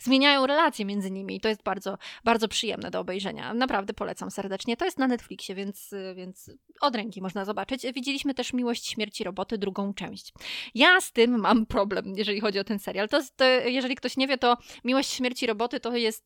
zmieniają 0.00 0.46
relacje 0.46 0.84
między 0.84 1.10
nimi 1.10 1.36
i 1.36 1.40
to 1.40 1.48
jest 1.48 1.62
bardzo, 1.62 1.98
bardzo 2.24 2.48
przyjemne 2.48 2.90
do 2.90 3.00
obejrzenia. 3.00 3.54
Naprawdę 3.54 3.94
polecam 3.94 4.30
serdecznie. 4.30 4.76
To 4.76 4.84
jest 4.84 4.98
na 4.98 5.06
Netflixie, 5.06 5.54
więc, 5.54 5.94
więc 6.14 6.50
od 6.80 6.96
ręki 6.96 7.22
można 7.22 7.44
zobaczyć. 7.44 7.82
Widzieliśmy 7.94 8.34
też 8.34 8.52
Miłość 8.52 8.86
Śmierci 8.86 9.24
Roboty, 9.24 9.58
drugą 9.58 9.94
część. 9.94 10.32
Ja 10.74 11.00
z 11.00 11.12
tym 11.12 11.40
mam 11.40 11.66
problem, 11.66 12.12
jeżeli 12.16 12.40
chodzi 12.40 12.58
o 12.58 12.64
ten 12.64 12.78
serial. 12.78 13.08
To, 13.08 13.20
to 13.36 13.44
jeżeli 13.44 13.94
ktoś 13.94 14.16
nie 14.16 14.28
wie, 14.28 14.38
to 14.38 14.56
Miłość 14.84 15.10
Śmierci 15.10 15.46
Roboty 15.46 15.80
to 15.80 15.96
jest, 15.96 16.24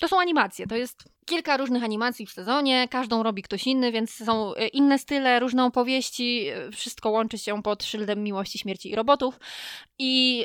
to 0.00 0.08
są 0.08 0.20
animacje, 0.20 0.66
to 0.66 0.76
jest 0.76 1.04
kilka 1.28 1.56
różnych 1.56 1.84
animacji 1.84 2.26
w 2.26 2.30
sezonie, 2.30 2.88
każdą 2.90 3.22
robi 3.22 3.42
ktoś 3.42 3.66
inny, 3.66 3.92
więc 3.92 4.10
są 4.10 4.54
e, 4.54 4.68
inne 4.68 4.98
style, 4.98 5.40
różne 5.40 5.64
opowieści, 5.64 6.48
e, 6.48 6.70
wszystko 6.70 7.10
łączy 7.10 7.38
się 7.38 7.62
pod 7.62 7.84
szyldem 7.84 8.22
miłości, 8.22 8.58
śmierci 8.58 8.90
i 8.90 8.94
robotów 8.94 9.38
i 9.98 10.44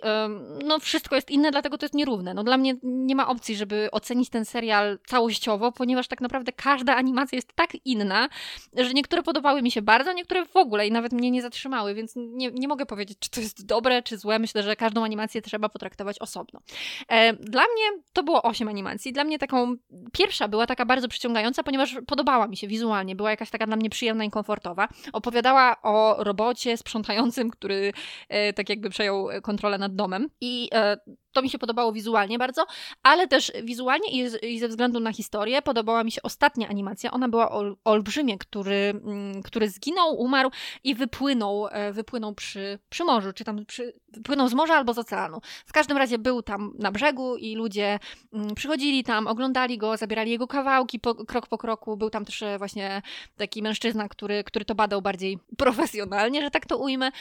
no 0.65 0.79
wszystko 0.79 1.15
jest 1.15 1.31
inne, 1.31 1.51
dlatego 1.51 1.77
to 1.77 1.85
jest 1.85 1.93
nierówne. 1.93 2.33
No 2.33 2.43
dla 2.43 2.57
mnie 2.57 2.75
nie 2.83 3.15
ma 3.15 3.27
opcji, 3.27 3.55
żeby 3.55 3.89
ocenić 3.91 4.29
ten 4.29 4.45
serial 4.45 4.99
całościowo, 5.07 5.71
ponieważ 5.71 6.07
tak 6.07 6.21
naprawdę 6.21 6.51
każda 6.51 6.95
animacja 6.95 7.35
jest 7.35 7.53
tak 7.55 7.69
inna, 7.85 8.29
że 8.77 8.93
niektóre 8.93 9.23
podobały 9.23 9.61
mi 9.61 9.71
się 9.71 9.81
bardzo, 9.81 10.13
niektóre 10.13 10.45
w 10.45 10.55
ogóle 10.55 10.87
i 10.87 10.91
nawet 10.91 11.13
mnie 11.13 11.31
nie 11.31 11.41
zatrzymały, 11.41 11.93
więc 11.93 12.13
nie, 12.15 12.51
nie 12.51 12.67
mogę 12.67 12.85
powiedzieć, 12.85 13.17
czy 13.19 13.29
to 13.29 13.41
jest 13.41 13.65
dobre, 13.65 14.03
czy 14.03 14.17
złe. 14.17 14.39
Myślę, 14.39 14.63
że 14.63 14.75
każdą 14.75 15.03
animację 15.03 15.41
trzeba 15.41 15.69
potraktować 15.69 16.19
osobno. 16.19 16.59
E, 17.07 17.33
dla 17.33 17.61
mnie 17.61 18.03
to 18.13 18.23
było 18.23 18.43
osiem 18.43 18.67
animacji. 18.67 19.13
Dla 19.13 19.23
mnie 19.23 19.39
taką 19.39 19.75
pierwsza 20.11 20.47
była 20.47 20.67
taka 20.67 20.72
bardzo 20.85 21.07
przyciągająca, 21.07 21.63
ponieważ 21.63 21.97
podobała 22.07 22.47
mi 22.47 22.57
się 22.57 22.67
wizualnie, 22.67 23.15
była 23.15 23.29
jakaś 23.31 23.49
taka 23.49 23.65
dla 23.67 23.75
mnie 23.75 23.89
przyjemna 23.89 24.23
i 24.23 24.29
komfortowa. 24.29 24.87
Opowiadała 25.13 25.81
o 25.81 26.23
robocie 26.23 26.77
sprzątającym, 26.77 27.49
który 27.49 27.93
e, 28.29 28.53
tak 28.53 28.69
jakby 28.69 28.89
przejął 28.89 29.27
kontrolę 29.41 29.77
nad 29.77 29.95
domem 29.95 30.29
i 30.41 30.69
e, 30.73 30.97
to 31.33 31.41
mi 31.41 31.49
się 31.49 31.59
podobało 31.59 31.91
wizualnie 31.93 32.37
bardzo, 32.37 32.65
ale 33.03 33.27
też 33.27 33.51
wizualnie 33.63 34.09
i, 34.11 34.53
i, 34.53 34.59
ze 34.59 34.67
względu 34.67 34.99
na 34.99 35.13
historię 35.13 35.61
podobała 35.61 36.03
mi 36.03 36.11
się 36.11 36.21
ostatnia 36.21 36.67
animacja. 36.67 37.11
Ona 37.11 37.29
była 37.29 37.51
o 37.51 37.75
olbrzymie, 37.83 38.37
który, 38.37 38.93
mm, 39.05 39.43
który 39.43 39.69
zginął, 39.69 40.15
umarł 40.15 40.51
i 40.83 40.95
wypłynął, 40.95 41.67
e, 41.67 41.93
wypłynął 41.93 42.35
przy, 42.35 42.79
przy 42.89 43.03
morzu, 43.03 43.33
czy 43.33 43.43
tam 43.43 43.65
przy, 43.65 43.93
wypłynął 44.07 44.47
z 44.47 44.53
morza 44.53 44.75
albo 44.75 44.93
z 44.93 44.97
oceanu. 44.97 45.41
W 45.65 45.73
każdym 45.73 45.97
razie 45.97 46.17
był 46.17 46.41
tam 46.41 46.73
na 46.79 46.91
brzegu 46.91 47.37
i 47.37 47.55
ludzie 47.55 47.99
mm, 48.33 48.55
przychodzili 48.55 49.03
tam, 49.03 49.27
oglądali 49.27 49.77
go, 49.77 49.97
zabierali 49.97 50.31
jego 50.31 50.47
kawałki 50.47 50.99
po, 50.99 51.15
krok 51.15 51.47
po 51.47 51.57
kroku. 51.57 51.97
Był 51.97 52.09
tam 52.09 52.25
też 52.25 52.41
e, 52.41 52.57
właśnie 52.57 53.01
taki 53.37 53.61
mężczyzna, 53.61 54.09
który, 54.09 54.43
który 54.43 54.65
to 54.65 54.75
badał 54.75 55.01
bardziej 55.01 55.39
profesjonalnie, 55.57 56.41
że 56.41 56.51
tak 56.51 56.65
to 56.65 56.77
ujmę. 56.77 57.11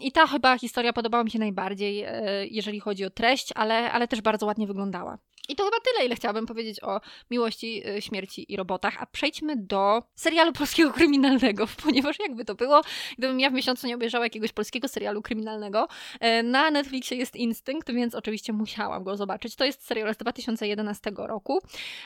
I 0.00 0.12
ta 0.12 0.26
chyba 0.26 0.58
historia 0.58 0.92
podobała 0.92 1.24
mi 1.24 1.30
się 1.30 1.38
najbardziej, 1.38 2.02
e, 2.02 2.46
jeżeli 2.46 2.80
chodzi 2.80 3.04
o 3.04 3.10
treść, 3.10 3.52
ale, 3.60 3.92
ale 3.92 4.08
też 4.08 4.20
bardzo 4.20 4.46
ładnie 4.46 4.66
wyglądała. 4.66 5.18
I 5.48 5.56
to 5.56 5.64
chyba 5.64 5.76
tyle, 5.80 6.06
ile 6.06 6.16
chciałabym 6.16 6.46
powiedzieć 6.46 6.82
o 6.82 7.00
miłości, 7.30 7.82
y, 7.88 8.02
śmierci 8.02 8.52
i 8.52 8.56
robotach. 8.56 9.02
A 9.02 9.06
przejdźmy 9.06 9.56
do 9.56 10.02
serialu 10.14 10.52
polskiego 10.52 10.92
kryminalnego, 10.92 11.66
ponieważ 11.84 12.18
jakby 12.18 12.44
to 12.44 12.54
było, 12.54 12.82
gdybym 13.18 13.40
ja 13.40 13.50
w 13.50 13.52
miesiącu 13.52 13.86
nie 13.86 13.94
obejrzała 13.94 14.24
jakiegoś 14.24 14.52
polskiego 14.52 14.88
serialu 14.88 15.22
kryminalnego, 15.22 15.88
e, 16.20 16.42
na 16.42 16.70
Netflixie 16.70 17.16
jest 17.16 17.36
Instynkt, 17.36 17.92
więc 17.92 18.14
oczywiście 18.14 18.52
musiałam 18.52 19.04
go 19.04 19.16
zobaczyć. 19.16 19.56
To 19.56 19.64
jest 19.64 19.86
serial 19.86 20.14
z 20.14 20.16
2011 20.16 21.12
roku, 21.16 21.58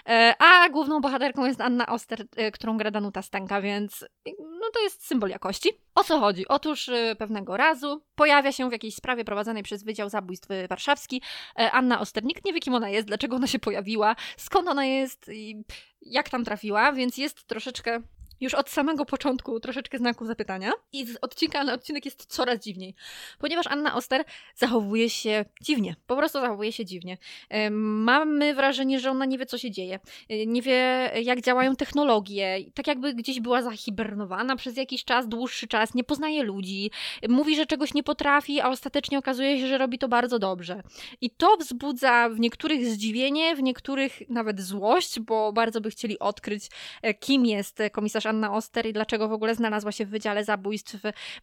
e, 0.09 0.35
a 0.39 0.69
główną 0.69 1.01
bohaterką 1.01 1.47
jest 1.47 1.61
Anna 1.61 1.87
Oster, 1.87 2.27
e, 2.37 2.51
którą 2.51 2.77
gra 2.77 2.91
Danuta 2.91 3.23
Stanka, 3.23 3.61
więc 3.61 4.05
no 4.39 4.64
to 4.73 4.81
jest 4.81 5.07
symbol 5.07 5.31
jakości. 5.31 5.71
O 5.95 6.05
co 6.05 6.21
chodzi? 6.21 6.49
Otóż 6.49 6.91
pewnego 7.19 7.57
razu 7.57 8.03
pojawia 8.15 8.53
się 8.53 8.69
w 8.69 8.73
jakiejś 8.73 8.95
sprawie 8.95 9.25
prowadzonej 9.25 9.63
przez 9.63 9.85
Wydział 9.85 10.09
Zabójstw 10.09 10.49
Warszawski 10.69 11.23
Anna 11.55 12.01
Oster. 12.01 12.25
Nikt 12.25 12.45
nie 12.45 12.53
wie, 12.53 12.61
kim 12.61 12.75
ona 12.75 12.89
jest, 12.89 13.09
dlaczego 13.09 13.37
ona 13.37 13.47
się 13.47 13.59
pojawiła, 13.59 14.17
skąd 14.37 14.69
ona 14.69 14.85
jest 14.85 15.29
i 15.29 15.65
jak 16.03 16.29
tam 16.29 16.45
trafiła, 16.45 16.93
więc 16.93 17.17
jest 17.19 17.47
troszeczkę 17.47 18.03
już 18.41 18.55
od 18.55 18.71
samego 18.71 19.05
początku 19.05 19.61
troszeczkę 19.61 19.99
znaków 19.99 20.27
zapytania 20.27 20.73
i 20.93 21.07
z 21.07 21.17
odcinka 21.23 21.65
na 21.65 21.75
odcinek 21.75 22.05
jest 22.05 22.27
coraz 22.27 22.61
dziwniej, 22.61 22.95
ponieważ 23.39 23.67
Anna 23.67 23.95
Oster 23.95 24.25
zachowuje 24.55 25.11
się 25.11 25.45
dziwnie, 25.61 25.97
po 26.07 26.17
prostu 26.17 26.41
zachowuje 26.41 26.73
się 26.73 26.85
dziwnie. 26.85 27.19
Mamy 27.71 28.55
wrażenie, 28.55 29.01
że 29.01 29.11
ona 29.11 29.25
nie 29.25 29.39
wie, 29.39 29.47
co 29.47 29.59
się 29.59 29.71
dzieje, 29.71 30.01
e, 30.29 30.47
nie 30.47 30.63
wie, 30.63 31.11
jak 31.23 31.41
działają 31.41 31.77
technologie, 31.77 32.59
tak 32.75 32.87
jakby 32.87 33.15
gdzieś 33.15 33.41
była 33.41 33.63
zahibernowana 33.63 34.57
przez 34.57 34.77
jakiś 34.77 35.05
czas, 35.05 35.29
dłuższy 35.29 35.69
czas, 35.69 35.95
nie 35.95 36.05
poznaje 36.05 36.43
ludzi, 36.43 36.91
mówi, 37.29 37.57
że 37.57 37.67
czegoś 37.67 37.95
nie 37.95 38.03
potrafi, 38.03 38.61
a 38.61 38.69
ostatecznie 38.69 39.19
okazuje 39.19 39.59
się, 39.59 39.67
że 39.67 39.79
robi 39.79 39.99
to 39.99 40.09
bardzo 40.09 40.39
dobrze. 40.39 40.83
I 41.21 41.31
to 41.31 41.57
wzbudza 41.57 42.29
w 42.29 42.41
niektórych 42.41 42.87
zdziwienie, 42.87 43.57
w 43.57 43.63
niektórych 43.63 44.21
nawet 44.29 44.61
złość, 44.61 45.21
bo 45.21 45.53
bardzo 45.53 45.81
by 45.81 45.91
chcieli 45.91 46.19
odkryć, 46.19 46.67
e, 47.03 47.15
kim 47.15 47.47
jest 47.47 47.79
komisarz 47.93 48.24
Anna 48.27 48.53
Oster 48.53 48.87
i 48.87 48.93
dlaczego 48.93 49.29
w 49.29 49.33
ogóle 49.33 49.55
znalazła 49.55 49.93
się 49.93 50.07
w 50.07 50.09
Wydziale 50.09 50.45
Zabójstw, 50.45 50.97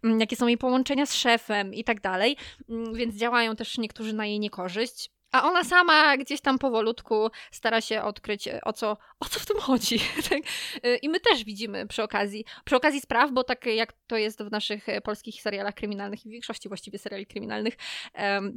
mm, 0.04 0.20
jakie 0.20 0.36
są 0.36 0.48
jej 0.48 0.58
połączenia 0.58 1.06
z 1.06 1.14
szefem 1.14 1.74
i 1.74 1.84
tak 1.84 2.02
dalej, 2.02 2.38
mm, 2.70 2.94
więc 2.94 3.16
działają 3.16 3.56
też 3.56 3.78
niektórzy 3.78 4.14
na 4.14 4.26
jej 4.26 4.40
niekorzyść. 4.40 5.21
A 5.32 5.44
ona 5.44 5.64
sama 5.64 6.18
gdzieś 6.18 6.42
tam 6.42 6.60
powolutku 6.60 7.30
stara 7.52 7.82
się 7.82 8.02
odkryć, 8.02 8.48
e, 8.48 8.62
o 8.62 8.74
co, 8.74 8.98
o 9.20 9.26
co 9.26 9.40
w 9.40 9.46
tym 9.46 9.58
chodzi. 9.58 10.00
Tak? 10.30 10.40
E, 10.84 10.96
I 10.96 11.10
my 11.10 11.20
też 11.20 11.44
widzimy 11.44 11.88
przy 11.88 12.04
okazji, 12.04 12.46
przy 12.66 12.76
okazji 12.76 13.02
spraw, 13.02 13.32
bo 13.32 13.44
tak 13.44 13.66
jak 13.66 13.94
to 14.08 14.18
jest 14.18 14.44
w 14.44 14.52
naszych 14.52 14.90
e, 14.90 15.02
polskich 15.02 15.42
serialach 15.42 15.76
kryminalnych 15.76 16.26
i 16.26 16.30
w 16.30 16.32
większości 16.32 16.70
właściwie 16.70 17.00
seriali 17.00 17.26
kryminalnych, 17.26 17.74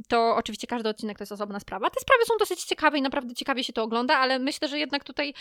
to 0.07 0.35
oczywiście 0.35 0.67
każdy 0.67 0.89
odcinek 0.89 1.17
to 1.17 1.21
jest 1.21 1.31
osobna 1.31 1.59
sprawa. 1.59 1.89
Te 1.89 1.99
sprawy 1.99 2.25
są 2.25 2.33
dosyć 2.39 2.63
ciekawe 2.63 2.97
i 2.97 3.01
naprawdę 3.01 3.33
ciekawie 3.35 3.63
się 3.63 3.73
to 3.73 3.83
ogląda, 3.83 4.17
ale 4.17 4.39
myślę, 4.39 4.67
że 4.67 4.79
jednak 4.79 5.03
tutaj 5.03 5.33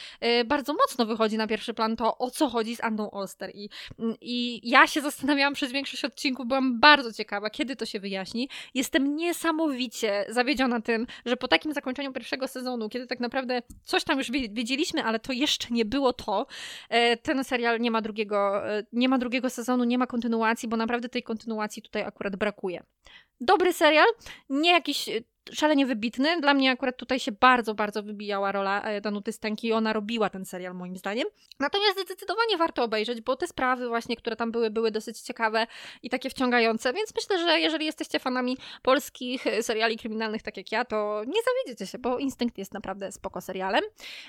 bardzo 0.47 0.75
mocno 0.75 1.07
wychodzi 1.07 1.37
na 1.37 1.47
pierwszy 1.47 1.75
plan 1.75 1.97
to, 1.97 2.19
o 2.19 2.31
co 2.31 2.49
chodzi 2.49 2.77
z 2.77 2.85
Anną 2.85 3.11
Oster. 3.11 3.51
I, 3.55 3.69
mm, 3.99 4.15
i 4.21 4.61
ja 4.71 4.87
się 4.87 5.01
zastanawiałam 5.01 5.55
przez 5.55 5.73
większość 5.73 6.05
odcinków, 6.05 6.47
byłam 6.47 6.81
bardzo 6.81 7.13
ciekawa, 7.13 7.51
kiedy 7.51 7.77
to 7.77 7.87
się 7.87 8.01
wyjaśni. 8.01 8.49
Jestem 8.75 9.17
niesamowicie 9.17 10.25
zawiedziona 10.29 10.81
tym, 10.81 11.07
że 11.27 11.37
po 11.37 11.49
takim 11.49 11.73
zakończeniu 11.73 12.13
pierwszego 12.13 12.49
sezonu, 12.49 12.89
kiedy 12.89 13.07
tak 13.07 13.21
naprawdę 13.21 13.63
coś 13.83 14.05
tam 14.05 14.19
już 14.19 14.31
wiedzieliśmy, 14.31 15.05
ale 15.05 15.19
to 15.19 15.33
jeszcze 15.33 15.69
nie 15.71 15.85
było 15.85 16.13
to, 16.13 16.47
e, 16.89 17.17
ten 17.17 17.45
serial 17.45 17.81
nie 17.81 17.91
ma 17.91 18.03
drugiego, 18.03 18.69
e, 18.71 18.87
nie 18.93 19.09
ma 19.09 19.19
drugiego 19.19 19.51
sezonu, 19.51 19.85
nie 19.85 19.99
ma 19.99 20.07
kontynuacji, 20.07 20.69
bo 20.69 20.77
naprawdę 20.77 21.09
tej 21.09 21.23
kontynuacji 21.23 21.83
tutaj 21.83 22.03
akurat 22.03 22.37
brakuje. 22.37 22.83
Dobry 23.41 23.73
serial, 23.73 24.07
nie 24.49 24.71
jakiś 24.71 25.09
szalenie 25.53 25.87
wybitny. 25.87 26.41
Dla 26.41 26.55
mnie 26.55 26.71
akurat 26.71 26.97
tutaj 26.97 27.21
się 27.21 27.33
bardzo, 27.33 27.75
bardzo 27.75 28.03
wybijała 28.03 28.53
rola 28.53 28.83
e, 28.83 29.01
Danuty 29.01 29.33
Stenki 29.33 29.67
i 29.67 29.73
ona 29.73 29.93
robiła 29.93 30.31
ten 30.31 30.45
serial 30.45 30.75
moim 30.75 30.97
zdaniem. 30.97 31.29
Natomiast 31.61 32.01
zdecydowanie 32.01 32.57
warto 32.57 32.85
obejrzeć, 32.85 33.21
bo 33.21 33.37
te 33.37 33.47
sprawy 33.47 33.89
właśnie, 33.89 34.17
które 34.17 34.37
tam 34.37 34.53
były, 34.53 34.71
były 34.71 34.91
dosyć 34.91 35.21
ciekawe 35.21 35.67
i 36.03 36.11
takie 36.11 36.31
wciągające, 36.31 36.93
więc 36.93 37.15
myślę, 37.15 37.39
że 37.39 37.61
jeżeli 37.61 37.87
jesteście 37.87 38.19
fanami 38.19 38.57
polskich 38.83 39.47
e, 39.47 39.63
seriali 39.63 39.99
kryminalnych 39.99 40.43
tak 40.43 40.57
jak 40.57 40.73
ja, 40.73 40.85
to 40.85 41.23
nie 41.27 41.41
zawiedziecie 41.43 41.87
się, 41.87 41.99
bo 41.99 42.19
Instynkt 42.19 42.59
jest 42.59 42.75
naprawdę 42.75 43.13
spoko 43.13 43.41
serialem. 43.41 43.85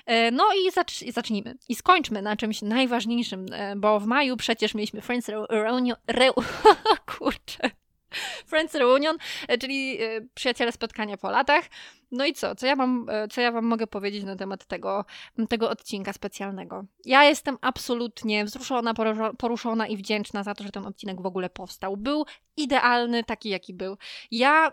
E, 0.06 0.30
no 0.30 0.44
i 0.54 0.70
zacz 0.70 1.04
zacznijmy. 1.12 1.54
I 1.68 1.74
skończmy 1.74 2.22
na 2.22 2.36
czymś 2.36 2.62
najważniejszym, 2.62 3.46
bo 3.76 4.00
w 4.00 4.06
maju 4.06 4.36
przecież 4.36 4.74
mieliśmy 4.74 5.00
Friends 5.00 5.30
Reunion... 5.50 5.96
Re... 6.06 6.30
Kurczę. 7.18 7.85
Friends 8.50 8.74
Reunion, 8.74 9.16
e, 9.48 9.58
czyli 9.58 10.02
e, 10.02 10.20
przyjaciele 10.34 10.72
spotkania 10.72 11.16
po 11.16 11.30
latach. 11.30 11.64
No 12.10 12.26
i 12.26 12.32
co? 12.32 12.54
Co 12.54 12.66
ja, 12.66 12.76
mam, 12.76 13.06
e, 13.10 13.28
co 13.28 13.40
ja 13.40 13.52
Wam 13.52 13.64
mogę 13.64 13.86
powiedzieć 13.86 14.24
na 14.24 14.36
temat 14.36 14.64
tego, 14.64 15.04
tego 15.48 15.70
odcinka 15.70 16.12
specjalnego? 16.12 16.84
Ja 17.04 17.24
jestem 17.24 17.58
absolutnie 17.60 18.44
wzruszona, 18.44 18.94
poruszona 19.38 19.86
i 19.86 19.96
wdzięczna 19.96 20.42
za 20.42 20.54
to, 20.54 20.64
że 20.64 20.70
ten 20.70 20.86
odcinek 20.86 21.22
w 21.22 21.26
ogóle 21.26 21.50
powstał. 21.50 21.96
Był 21.96 22.24
idealny, 22.56 23.24
taki 23.24 23.48
jaki 23.48 23.74
był. 23.74 23.96
Ja 24.30 24.72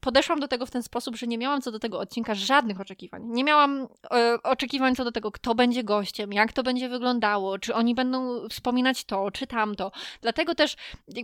podeszłam 0.00 0.40
do 0.40 0.48
tego 0.48 0.66
w 0.66 0.70
ten 0.70 0.82
sposób, 0.82 1.16
że 1.16 1.26
nie 1.26 1.38
miałam 1.38 1.62
co 1.62 1.72
do 1.72 1.78
tego 1.78 1.98
odcinka 1.98 2.34
żadnych 2.34 2.80
oczekiwań. 2.80 3.22
Nie 3.24 3.44
miałam 3.44 3.88
e, 4.10 4.42
oczekiwań 4.42 4.96
co 4.96 5.04
do 5.04 5.12
tego, 5.12 5.30
kto 5.32 5.54
będzie 5.54 5.84
gościem, 5.84 6.32
jak 6.32 6.52
to 6.52 6.62
będzie 6.62 6.88
wyglądało, 6.88 7.58
czy 7.58 7.74
oni 7.74 7.94
będą 7.94 8.48
wspominać 8.48 9.04
to, 9.04 9.30
czy 9.30 9.46
tamto. 9.46 9.92
Dlatego 10.20 10.54
też 10.54 10.76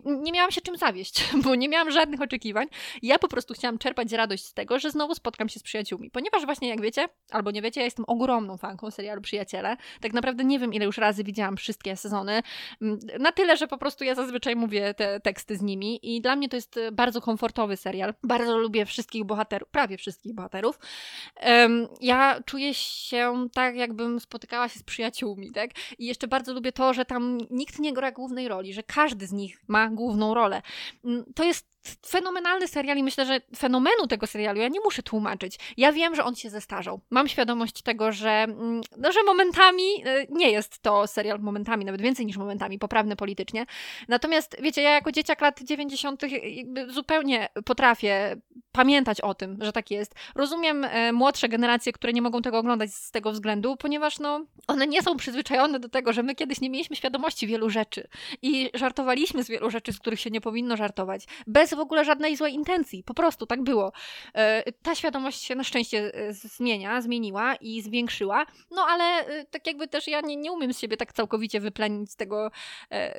nie 0.05 0.33
miałam 0.33 0.51
się 0.51 0.61
czym 0.61 0.77
zawieść, 0.77 1.29
bo 1.45 1.55
nie 1.55 1.69
miałam 1.69 1.91
żadnych 1.91 2.21
oczekiwań. 2.21 2.67
Ja 3.03 3.19
po 3.19 3.29
prostu 3.29 3.55
chciałam 3.55 3.79
czerpać 3.79 4.13
radość 4.13 4.45
z 4.45 4.55
tego, 4.55 4.79
że 4.79 4.91
znowu 4.91 5.15
spotkam 5.15 5.49
się 5.49 5.61
z 5.61 5.63
przyjaciółmi. 5.63 6.11
Ponieważ 6.11 6.45
właśnie, 6.45 6.69
jak 6.69 6.81
wiecie, 6.81 7.09
albo 7.31 7.51
nie 7.51 7.63
wiecie, 7.63 7.81
ja 7.81 7.85
jestem 7.85 8.05
ogromną 8.09 8.57
fanką 8.57 8.91
serialu 8.91 9.23
Przyjaciele. 9.23 9.77
Tak 10.01 10.13
naprawdę 10.13 10.45
nie 10.45 10.59
wiem, 10.59 10.75
ile 10.75 10.85
już 10.85 10.99
razy 10.99 11.25
widziałam 11.25 11.57
wszystkie 11.57 11.97
sezony. 11.97 12.43
Mm, 12.83 12.99
na 13.19 13.33
tyle, 13.33 13.57
że 13.57 13.67
po 13.67 13.79
prostu 13.79 14.05
ja 14.05 14.15
zazwyczaj 14.15 14.57
mówię 14.57 14.95
te 14.95 15.21
teksty 15.21 15.57
z 15.57 15.63
nimi 15.63 16.17
i 16.17 16.21
dla 16.21 16.37
mnie 16.37 16.49
to 16.49 16.57
jest 16.57 16.81
bardzo 16.93 17.21
komfortowy 17.21 17.77
serial. 17.77 18.15
Bardzo 18.23 18.59
lubię 18.67 18.87
wszystkich 18.87 19.25
bohaterów, 19.25 19.69
prawie 19.69 19.97
wszystkich 19.97 20.35
bohaterów. 20.35 20.79
Ja 22.01 22.41
czuję 22.47 22.75
się 22.75 23.49
tak, 23.53 23.77
jakbym 23.77 24.21
spotykała 24.21 24.69
się 24.69 24.79
z 24.79 24.83
przyjaciółmi, 24.83 25.53
tak? 25.53 25.71
I 25.99 26.07
jeszcze 26.07 26.29
bardzo 26.29 26.55
lubię 26.55 26.73
to, 26.73 26.95
że 26.95 27.05
tam 27.05 27.39
nikt 27.51 27.79
nie 27.79 27.93
gra 27.93 28.13
głównej 28.13 28.49
roli, 28.49 28.75
że 28.75 28.83
każdy 28.83 29.27
z 29.27 29.33
nich 29.33 29.59
ma 29.69 29.89
główną 29.89 30.35
rolę. 30.35 30.63
Mm, 31.05 31.25
to 31.35 31.45
jest 31.45 31.76
fenomenalny 32.07 32.69
serial 32.69 32.99
i 32.99 33.03
myślę, 33.03 33.27
że 33.27 33.41
fenomenu 33.57 34.07
tego 34.09 34.27
serialu 34.27 34.61
ja 34.61 34.69
nie 34.69 34.81
muszę 34.81 35.03
tłumaczyć. 35.03 35.59
Ja 35.77 35.93
wiem, 35.93 36.15
że 36.15 36.25
on 36.25 36.35
się 36.35 36.51
zestarzał. 36.51 37.01
Mam 37.11 37.29
świadomość 37.29 37.83
tego, 37.83 38.13
że, 38.13 38.31
mm, 38.31 38.81
no, 38.97 39.13
że 39.13 39.23
momentami 39.23 39.83
e, 40.05 40.27
nie 40.31 40.51
jest 40.51 40.79
to 40.79 41.07
serial 41.07 41.41
momentami, 41.41 41.85
nawet 41.85 42.01
więcej 42.01 42.27
niż 42.27 42.37
momentami, 42.37 42.79
poprawny 42.79 43.17
politycznie. 43.17 43.67
Natomiast 44.09 44.57
wiecie, 44.63 44.83
ja 44.83 44.91
jako 44.91 45.13
dzieciak 45.13 45.41
lat 45.41 45.61
90. 45.63 46.23
zupełnie 46.89 47.49
potrafię 47.65 48.37
pamiętać 48.73 49.21
o 49.21 49.35
tym, 49.35 49.59
że 49.61 49.73
tak 49.73 49.91
jest. 49.91 50.15
Rozumiem 50.35 50.85
e, 50.85 51.13
młodsze 51.13 51.49
generacje, 51.49 51.93
które 51.93 52.13
nie 52.13 52.23
mogą 52.23 52.43
tego 52.43 52.59
oglądać 52.59 52.95
z 52.95 53.11
tego 53.11 53.33
względu, 53.33 53.77
ponieważ 53.77 54.19
no, 54.19 54.45
one 54.67 54.87
nie 54.87 55.03
są 55.03 55.17
przyzwyczajone 55.17 55.81
do 55.81 55.89
tego, 55.89 56.13
że 56.13 56.23
my 56.23 56.35
kiedyś 56.35 56.61
nie 56.61 56.71
mieliśmy 56.71 56.97
świadomości 56.97 57.47
wielu 57.47 57.71
rzeczy 57.71 58.09
i 58.43 58.71
żartowaliśmy 58.75 59.45
z 59.45 59.49
wielu 59.49 59.71
rzeczy, 59.71 59.93
z 59.93 59.99
których 59.99 60.21
się 60.21 60.31
nie 60.31 60.41
powinno 60.41 60.77
żartować. 60.77 61.27
Bez 61.47 61.73
w 61.77 61.81
ogóle 61.81 62.05
żadnej 62.05 62.37
złej 62.37 62.55
intencji. 62.55 63.03
Po 63.03 63.15
prostu 63.15 63.47
tak 63.47 63.63
było. 63.63 63.93
E, 64.35 64.73
ta 64.73 64.95
świadomość 64.95 65.43
się 65.43 65.55
na 65.55 65.65
szczęście 65.65 66.15
e, 66.15 66.33
zmienia, 66.33 67.01
zmieniła 67.01 67.55
i 67.55 67.83
zwiększyła, 67.83 68.47
no 68.71 68.83
ale 68.89 69.05
e, 69.05 69.45
tak 69.45 69.67
jakby 69.67 69.89
też 69.89 70.09
ja 70.09 70.21
nie, 70.21 70.37
nie 70.37 70.53
umiem 70.53 70.73
z 70.73 70.79
siebie 70.79 70.97
tak 70.97 71.13
całkowicie 71.13 71.61
wyplenić 71.61 72.17
tego, 72.17 72.51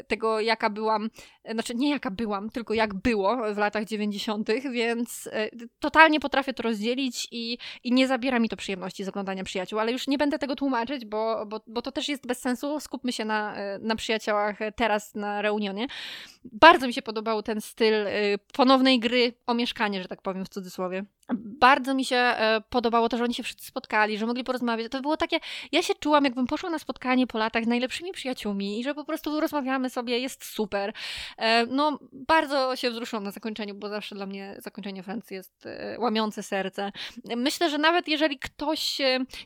tego, 0.08 0.40
jaka 0.40 0.70
byłam, 0.70 1.10
znaczy 1.52 1.76
nie 1.76 1.90
jaka 1.90 2.12
byłam, 2.12 2.50
tylko 2.50 2.74
jak 2.74 2.94
było 2.94 3.54
w 3.54 3.58
latach 3.58 3.86
90., 3.86 4.50
więc 4.72 5.30
totalnie 5.80 6.20
potrafię 6.20 6.54
to 6.54 6.64
rozdzielić 6.64 7.28
i, 7.32 7.58
i 7.84 7.92
nie 7.92 8.08
zabiera 8.08 8.40
mi 8.40 8.50
to 8.50 8.58
przyjemności 8.58 9.04
z 9.04 9.10
oglądania 9.10 9.44
przyjaciół, 9.44 9.80
ale 9.80 9.92
już 9.92 10.08
nie 10.08 10.18
będę 10.18 10.40
tego 10.40 10.56
tłumaczyć, 10.56 11.06
bo, 11.06 11.46
bo, 11.46 11.62
bo 11.68 11.82
to 11.82 11.92
też 11.92 12.10
jest 12.10 12.28
bez 12.28 12.40
sensu. 12.40 12.80
Skupmy 12.80 13.12
się 13.12 13.26
na, 13.26 13.56
na 13.80 13.96
przyjaciołach 13.96 14.60
teraz 14.76 15.16
na 15.16 15.42
reunionie. 15.42 15.88
Bardzo 16.46 16.88
mi 16.88 16.94
się 16.94 17.02
podobał 17.02 17.44
ten 17.44 17.62
styl 17.62 17.94
ponownej 18.54 19.00
gry 19.00 19.34
o 19.48 19.54
mieszkanie, 19.54 20.02
że 20.02 20.08
tak 20.08 20.22
powiem 20.22 20.46
w 20.46 20.50
cudzysłowie. 20.50 21.06
Bardzo 21.34 21.94
mi 21.94 22.06
się 22.06 22.16
e, 22.16 22.62
podobało 22.70 23.10
to, 23.10 23.18
że 23.18 23.24
oni 23.24 23.34
się 23.34 23.44
wszyscy 23.44 23.68
spotkali, 23.68 24.18
że 24.18 24.26
mogli 24.26 24.44
porozmawiać. 24.44 24.92
To 24.92 25.02
było 25.02 25.18
takie, 25.18 25.40
ja 25.72 25.82
się 25.82 25.94
czułam, 26.00 26.24
jakbym 26.24 26.48
poszła 26.48 26.70
na 26.70 26.80
spotkanie 26.80 27.28
po 27.28 27.38
latach 27.38 27.64
z 27.64 27.68
najlepszymi 27.68 28.12
przyjaciółmi 28.12 28.80
i 28.80 28.84
że 28.84 28.94
po 28.94 29.06
prostu 29.06 29.40
rozmawiamy 29.40 29.90
sobie, 29.90 30.20
jest 30.20 30.46
super. 30.46 30.94
E, 31.38 31.66
no, 31.66 32.00
bardzo 32.12 32.76
się 32.76 32.90
wzruszyłam 32.92 33.24
na 33.24 33.32
zakończeniu, 33.32 33.76
bo 33.76 33.90
zawsze 33.90 34.16
dla 34.16 34.26
mnie 34.26 34.56
zakończenie 34.60 35.04
Friends 35.04 35.32
jest 35.32 35.66
e, 35.66 35.98
łamiące 36.00 36.44
serce. 36.44 36.92
Myślę, 37.38 37.70
że 37.70 37.78
nawet 37.78 38.08
jeżeli 38.08 38.40
ktoś 38.40 38.98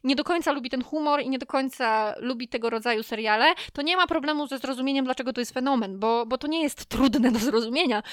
nie 0.04 0.16
do 0.16 0.24
końca 0.24 0.52
lubi 0.52 0.70
ten 0.70 0.84
humor 0.84 1.22
i 1.22 1.30
nie 1.30 1.40
do 1.40 1.46
końca 1.46 2.16
lubi 2.20 2.48
tego 2.48 2.70
rodzaju 2.70 3.04
seriale, 3.04 3.54
to 3.74 3.82
nie 3.82 3.98
ma 3.98 4.08
problemu 4.08 4.48
ze 4.48 4.58
zrozumieniem, 4.58 5.06
dlaczego 5.06 5.34
to 5.34 5.42
jest 5.42 5.54
fenomen, 5.54 6.00
bo, 6.00 6.26
bo 6.26 6.38
to 6.38 6.48
nie 6.48 6.64
jest 6.64 6.86
trudne 6.86 7.32
do 7.32 7.40
zrozumienia. 7.40 8.04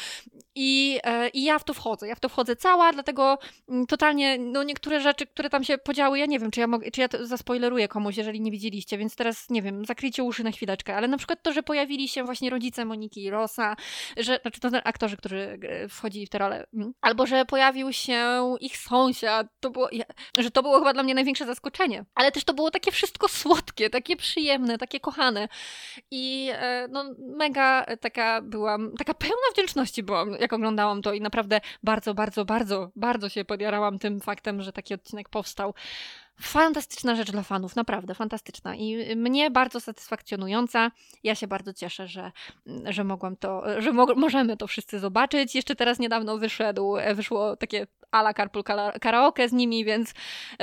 I, 0.54 1.00
I 1.34 1.44
ja 1.44 1.58
w 1.58 1.64
to 1.64 1.74
wchodzę, 1.74 2.08
ja 2.08 2.14
w 2.14 2.20
to 2.20 2.28
wchodzę 2.28 2.56
cała, 2.56 2.92
dlatego 2.92 3.38
Mm, 3.68 3.86
totalnie, 3.86 4.38
no 4.38 4.62
niektóre 4.62 5.00
rzeczy, 5.00 5.26
które 5.26 5.50
tam 5.50 5.64
się 5.64 5.78
podziały, 5.78 6.18
ja 6.18 6.26
nie 6.26 6.38
wiem, 6.38 6.50
czy 6.50 6.60
ja, 6.60 6.66
mogę, 6.66 6.90
czy 6.90 7.00
ja 7.00 7.08
to 7.08 7.26
zaspoileruję 7.26 7.88
komuś, 7.88 8.16
jeżeli 8.16 8.40
nie 8.40 8.50
widzieliście, 8.50 8.98
więc 8.98 9.16
teraz, 9.16 9.50
nie 9.50 9.62
wiem, 9.62 9.84
zakryjcie 9.84 10.22
uszy 10.22 10.44
na 10.44 10.50
chwileczkę, 10.50 10.96
ale 10.96 11.08
na 11.08 11.16
przykład 11.16 11.42
to, 11.42 11.52
że 11.52 11.62
pojawili 11.62 12.08
się 12.08 12.24
właśnie 12.24 12.50
rodzice 12.50 12.84
Moniki 12.84 13.24
i 13.24 13.30
Rosa, 13.30 13.76
że, 14.16 14.38
znaczy 14.42 14.60
to 14.60 14.68
aktorzy, 14.84 15.16
którzy 15.16 15.58
wchodzili 15.90 16.26
w 16.26 16.30
tę 16.30 16.38
rolę, 16.38 16.66
mm, 16.74 16.92
albo 17.00 17.26
że 17.26 17.44
pojawił 17.44 17.92
się 17.92 18.54
ich 18.60 18.76
sąsiad, 18.76 19.46
to 19.60 19.70
było, 19.70 19.88
że 20.38 20.50
to 20.50 20.62
było 20.62 20.78
chyba 20.78 20.92
dla 20.92 21.02
mnie 21.02 21.14
największe 21.14 21.46
zaskoczenie, 21.46 22.04
ale 22.14 22.32
też 22.32 22.44
to 22.44 22.54
było 22.54 22.70
takie 22.70 22.92
wszystko 22.92 23.28
słodkie, 23.28 23.90
takie 23.90 24.16
przyjemne, 24.16 24.78
takie 24.78 25.00
kochane. 25.00 25.48
I 26.10 26.50
e, 26.52 26.88
no 26.90 27.04
mega 27.18 27.86
taka 28.00 28.42
byłam, 28.42 28.92
taka 28.98 29.14
pełna 29.14 29.46
wdzięczności 29.52 30.02
byłam, 30.02 30.34
jak 30.48 30.52
oglądałam 30.52 31.02
to 31.02 31.12
i 31.12 31.20
naprawdę 31.20 31.60
bardzo, 31.82 32.14
bardzo, 32.14 32.44
bardzo, 32.44 32.90
bardzo 32.96 33.28
się 33.28 33.44
podjarałam 33.44 33.98
tym 33.98 34.20
faktem, 34.20 34.62
że 34.62 34.72
taki 34.72 34.94
odcinek 34.94 35.28
powstał. 35.28 35.74
Fantastyczna 36.40 37.16
rzecz 37.16 37.30
dla 37.30 37.42
fanów, 37.42 37.76
naprawdę 37.76 38.14
fantastyczna 38.14 38.74
i 38.74 39.16
mnie 39.16 39.50
bardzo 39.50 39.80
satysfakcjonująca. 39.80 40.90
Ja 41.24 41.34
się 41.34 41.46
bardzo 41.46 41.72
cieszę, 41.72 42.08
że, 42.08 42.32
że 42.84 43.04
mogłam 43.04 43.36
to, 43.36 43.62
że 43.82 43.92
mo 43.92 44.06
możemy 44.16 44.56
to 44.56 44.66
wszyscy 44.66 44.98
zobaczyć. 44.98 45.54
Jeszcze 45.54 45.76
teraz 45.76 45.98
niedawno 45.98 46.38
wyszedł, 46.38 46.96
wyszło 47.14 47.56
takie 47.56 47.86
ala 48.10 48.34
carpool 48.34 48.64
karaoke 49.00 49.48
z 49.48 49.52
nimi, 49.52 49.84
więc, 49.84 50.14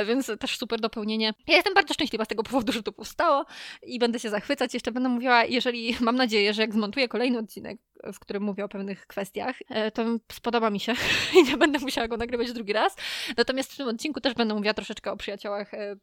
więc 0.06 0.32
też 0.40 0.58
super 0.58 0.80
dopełnienie. 0.80 1.34
Ja 1.48 1.56
jestem 1.56 1.74
bardzo 1.74 1.94
szczęśliwa 1.94 2.26
z 2.26 2.28
tego 2.28 2.44
powodu, 2.44 2.72
że 2.72 2.84
to 2.84 2.92
powstało 2.92 3.46
i 3.84 4.00
będę 4.00 4.20
się 4.20 4.30
zachwycać. 4.30 4.74
Jeszcze 4.74 4.92
będę 4.92 5.10
mówiła, 5.10 5.46
jeżeli 5.46 5.96
mam 6.00 6.16
nadzieję, 6.16 6.54
że 6.54 6.62
jak 6.62 6.74
zmontuję 6.74 7.08
kolejny 7.08 7.40
odcinek, 7.40 7.78
w 8.14 8.20
którym 8.20 8.44
mówię 8.44 8.66
o 8.66 8.70
pewnych 8.70 9.08
kwestiach, 9.08 9.56
e, 9.70 9.92
to 9.92 10.04
spodoba 10.32 10.70
mi 10.70 10.80
się 10.80 10.94
i 11.40 11.44
nie 11.44 11.58
będę 11.58 11.80
musiała 11.80 12.08
go 12.08 12.18
nagrywać 12.18 12.54
drugi 12.54 12.74
raz. 12.74 12.96
Natomiast 13.38 13.74
w 13.74 13.78
tym 13.78 13.88
odcinku 13.88 14.22
też 14.22 14.34
będę 14.34 14.54
mówiła 14.54 14.74
troszeczkę 14.74 15.12
o 15.12 15.18
przyjaciołach 15.18 15.74
e, 15.74 15.96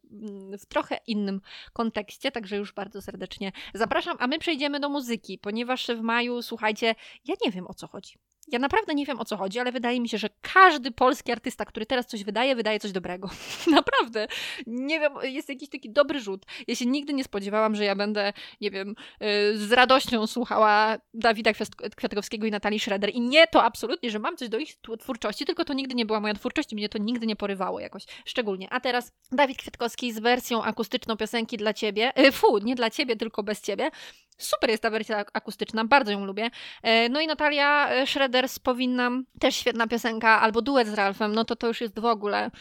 w 0.59 0.65
trochę 0.65 0.99
innym 1.07 1.41
kontekście, 1.73 2.31
także 2.31 2.57
już 2.57 2.73
bardzo 2.73 3.01
serdecznie 3.01 3.51
zapraszam. 3.73 4.17
A 4.19 4.27
my 4.27 4.39
przejdziemy 4.39 4.79
do 4.79 4.89
muzyki, 4.89 5.39
ponieważ 5.39 5.87
w 5.87 6.01
maju, 6.01 6.41
słuchajcie, 6.41 6.95
ja 7.25 7.35
nie 7.45 7.51
wiem 7.51 7.67
o 7.67 7.73
co 7.73 7.87
chodzi. 7.87 8.17
Ja 8.47 8.59
naprawdę 8.59 8.95
nie 8.95 9.05
wiem 9.05 9.19
o 9.19 9.25
co 9.25 9.37
chodzi, 9.37 9.59
ale 9.59 9.71
wydaje 9.71 10.01
mi 10.01 10.09
się, 10.09 10.17
że 10.17 10.29
każdy 10.41 10.91
polski 10.91 11.31
artysta, 11.31 11.65
który 11.65 11.85
teraz 11.85 12.05
coś 12.05 12.23
wydaje, 12.23 12.55
wydaje 12.55 12.79
coś 12.79 12.91
dobrego. 12.91 13.29
naprawdę. 13.67 14.27
Nie 14.67 14.99
wiem, 14.99 15.13
jest 15.23 15.49
jakiś 15.49 15.69
taki 15.69 15.89
dobry 15.89 16.19
rzut. 16.19 16.45
Ja 16.67 16.75
się 16.75 16.85
nigdy 16.85 17.13
nie 17.13 17.23
spodziewałam, 17.23 17.75
że 17.75 17.85
ja 17.85 17.95
będę, 17.95 18.33
nie 18.61 18.71
wiem, 18.71 18.89
y, 18.89 19.57
z 19.57 19.71
radością 19.71 20.27
słuchała 20.27 20.97
Dawida 21.13 21.51
Kwiatkowskiego 21.95 22.47
i 22.47 22.51
Natalii 22.51 22.79
Schroeder. 22.79 23.09
I 23.09 23.21
nie 23.21 23.47
to 23.47 23.63
absolutnie, 23.63 24.11
że 24.11 24.19
mam 24.19 24.37
coś 24.37 24.49
do 24.49 24.57
ich 24.57 24.75
twórczości, 24.99 25.45
tylko 25.45 25.65
to 25.65 25.73
nigdy 25.73 25.95
nie 25.95 26.05
była 26.05 26.19
moja 26.19 26.33
twórczość 26.33 26.73
i 26.73 26.75
mnie 26.75 26.89
to 26.89 26.97
nigdy 26.97 27.27
nie 27.27 27.35
porywało 27.35 27.79
jakoś 27.79 28.05
szczególnie. 28.25 28.67
A 28.71 28.79
teraz 28.79 29.11
Dawid 29.31 29.57
Kwiatkowski 29.57 30.13
z 30.13 30.19
wersją 30.19 30.63
akustyczną 30.63 31.17
piosenki 31.17 31.57
dla 31.57 31.73
ciebie. 31.73 32.19
Y, 32.19 32.31
fu, 32.31 32.57
nie 32.57 32.75
dla 32.75 32.89
ciebie, 32.89 33.15
tylko 33.15 33.43
bez 33.43 33.61
ciebie. 33.61 33.91
Super 34.37 34.69
jest 34.69 34.83
ta 34.83 34.89
wersja 34.89 35.25
akustyczna, 35.33 35.85
bardzo 35.85 36.11
ją 36.11 36.25
lubię. 36.25 36.49
E, 36.83 37.09
no 37.09 37.21
i 37.21 37.27
Natalia 37.27 37.89
Schroeder 38.05 38.32
z 38.47 38.59
Powinnam, 38.59 39.25
też 39.39 39.55
świetna 39.55 39.87
piosenka, 39.87 40.41
albo 40.41 40.61
duet 40.61 40.87
z 40.87 40.93
Ralfem, 40.93 41.35
no 41.35 41.45
to 41.45 41.55
to 41.55 41.67
już 41.67 41.81
jest 41.81 41.99
w 41.99 42.05
ogóle... 42.05 42.51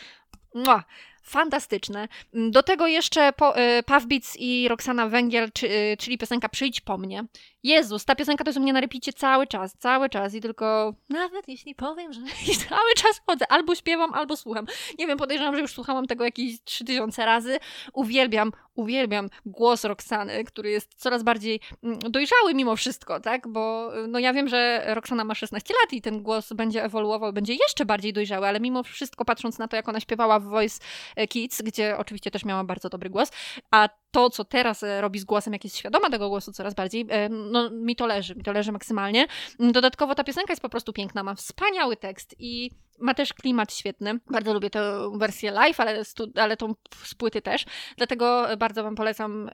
Mua 0.55 0.85
fantastyczne. 1.23 2.09
Do 2.33 2.63
tego 2.63 2.87
jeszcze 2.87 3.33
po, 3.33 3.61
y, 3.61 3.83
Pawbic 3.83 4.37
i 4.39 4.69
Roxana 4.69 5.09
Węgiel, 5.09 5.51
y, 5.63 5.97
czyli 5.99 6.19
piosenka 6.19 6.49
Przyjdź 6.49 6.81
po 6.81 6.99
mnie. 6.99 7.25
Jezus, 7.63 8.05
ta 8.05 8.15
piosenka 8.15 8.45
to 8.45 8.49
jest 8.49 8.59
u 8.59 8.63
mnie 8.63 8.73
na 8.73 8.81
repicie 8.81 9.13
cały 9.13 9.47
czas, 9.47 9.77
cały 9.79 10.09
czas 10.09 10.35
i 10.35 10.41
tylko 10.41 10.95
nawet 11.09 11.49
jeśli 11.49 11.75
powiem, 11.75 12.13
że 12.13 12.21
cały 12.69 12.95
czas 12.97 13.21
chodzę, 13.27 13.53
albo 13.53 13.75
śpiewam, 13.75 14.15
albo 14.15 14.37
słucham. 14.37 14.67
Nie 14.99 15.07
wiem, 15.07 15.19
podejrzewam, 15.19 15.55
że 15.55 15.61
już 15.61 15.73
słuchałam 15.73 16.07
tego 16.07 16.25
jakieś 16.25 16.63
3000 16.65 17.27
razy. 17.27 17.59
Uwielbiam, 17.93 18.53
uwielbiam 18.75 19.29
głos 19.47 19.85
Roxany, 19.85 20.45
który 20.45 20.71
jest 20.71 20.95
coraz 20.95 21.23
bardziej 21.23 21.61
mm, 21.83 21.99
dojrzały 21.99 22.55
mimo 22.55 22.77
wszystko, 22.77 23.21
tak? 23.21 23.49
Bo 23.49 23.93
no 24.09 24.19
ja 24.19 24.33
wiem, 24.33 24.49
że 24.49 24.85
Roxana 24.95 25.25
ma 25.25 25.35
16 25.35 25.75
lat 25.83 25.93
i 25.93 26.03
ten 26.03 26.23
głos 26.23 26.53
będzie 26.53 26.85
ewoluował, 26.85 27.33
będzie 27.33 27.55
jeszcze 27.55 27.85
bardziej 27.85 28.13
dojrzały, 28.13 28.47
ale 28.47 28.61
mimo 28.61 28.83
wszystko 28.83 29.25
patrząc 29.25 29.59
na 29.59 29.69
to, 29.69 29.77
jak 29.77 29.89
ona 29.89 30.01
śpiewała 30.01 30.41
w 30.41 30.45
Voice 30.45 30.81
Kids, 31.29 31.63
gdzie 31.63 31.99
oczywiście 31.99 32.31
też 32.31 32.45
miała 32.45 32.65
bardzo 32.65 32.89
dobry 32.89 33.11
głos, 33.11 33.31
a 33.71 33.89
to, 34.11 34.31
co 34.31 34.45
teraz 34.45 34.83
e, 34.83 35.01
robi 35.01 35.19
z 35.19 35.25
głosem, 35.25 35.53
jak 35.53 35.65
jest 35.65 35.77
świadoma 35.77 36.11
tego 36.11 36.29
głosu 36.29 36.53
coraz 36.53 36.75
bardziej, 36.75 37.07
e, 37.09 37.29
no 37.29 37.71
mi 37.71 37.97
to 37.97 38.07
leży, 38.07 38.35
mi 38.35 38.43
to 38.43 38.53
leży 38.53 38.73
maksymalnie. 38.73 39.27
Dodatkowo 39.59 40.15
ta 40.15 40.25
piosenka 40.25 40.53
jest 40.53 40.63
po 40.63 40.69
prostu 40.69 40.93
piękna, 40.93 41.23
ma 41.23 41.35
wspaniały 41.35 41.97
tekst 41.97 42.35
i 42.39 42.71
ma 43.03 43.15
też 43.15 43.35
klimat 43.35 43.75
świetny. 43.75 44.21
Bardzo 44.31 44.55
lubię 44.55 44.71
tę 44.71 45.11
wersję 45.15 45.51
live, 45.51 45.81
ale, 45.81 46.03
ale 46.35 46.57
tą 46.57 46.75
z 47.05 47.15
płyty 47.15 47.43
też, 47.43 47.65
dlatego 47.97 48.47
bardzo 48.59 48.83
Wam 48.83 48.95
polecam 48.95 49.51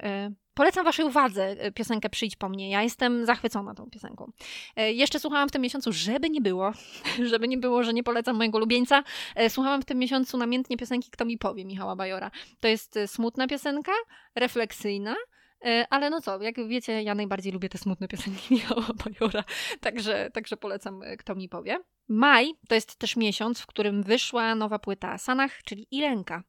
Polecam 0.58 0.84
Waszej 0.84 1.04
uwadze 1.04 1.44
e, 1.44 1.72
piosenkę 1.72 2.10
Przyjdź 2.10 2.36
po 2.36 2.48
mnie. 2.48 2.70
Ja 2.70 2.82
jestem 2.82 3.26
zachwycona 3.26 3.74
tą 3.74 3.90
piosenką. 3.90 4.32
E, 4.76 4.92
jeszcze 4.92 5.20
słuchałam 5.20 5.48
w 5.48 5.52
tym 5.52 5.62
miesiącu, 5.62 5.92
żeby 5.92 6.30
nie 6.30 6.40
było, 6.40 6.72
żeby 7.30 7.48
nie 7.48 7.58
było, 7.58 7.82
że 7.82 7.92
nie 7.92 8.02
polecam 8.02 8.36
mojego 8.36 8.58
lubieńca, 8.58 9.02
e, 9.34 9.50
słuchałam 9.50 9.82
w 9.82 9.84
tym 9.84 9.98
miesiącu 9.98 10.38
namiętnie 10.38 10.76
piosenki 10.76 11.10
Kto 11.10 11.24
mi 11.24 11.38
powie 11.38 11.64
Michała 11.64 11.96
Bajora. 11.96 12.30
To 12.60 12.68
jest 12.68 12.98
smutna 13.06 13.46
piosenka, 13.46 13.92
refleksyjna, 14.34 15.14
ale 15.90 16.10
no 16.10 16.20
co, 16.20 16.42
jak 16.42 16.68
wiecie, 16.68 17.02
ja 17.02 17.14
najbardziej 17.14 17.52
lubię 17.52 17.68
te 17.68 17.78
smutne 17.78 18.08
piosenki 18.08 18.54
Michała 18.54 18.86
Bajora, 19.04 19.44
także, 19.80 20.30
także 20.32 20.56
polecam 20.56 21.00
Kto 21.18 21.34
mi 21.34 21.48
powie. 21.48 21.78
Maj 22.08 22.54
to 22.68 22.74
jest 22.74 22.96
też 22.96 23.16
miesiąc, 23.16 23.60
w 23.60 23.66
którym 23.66 24.02
wyszła 24.02 24.54
nowa 24.54 24.78
płyta 24.78 25.18
Sanach, 25.18 25.62
czyli 25.62 25.86
Irenka. 25.90 26.42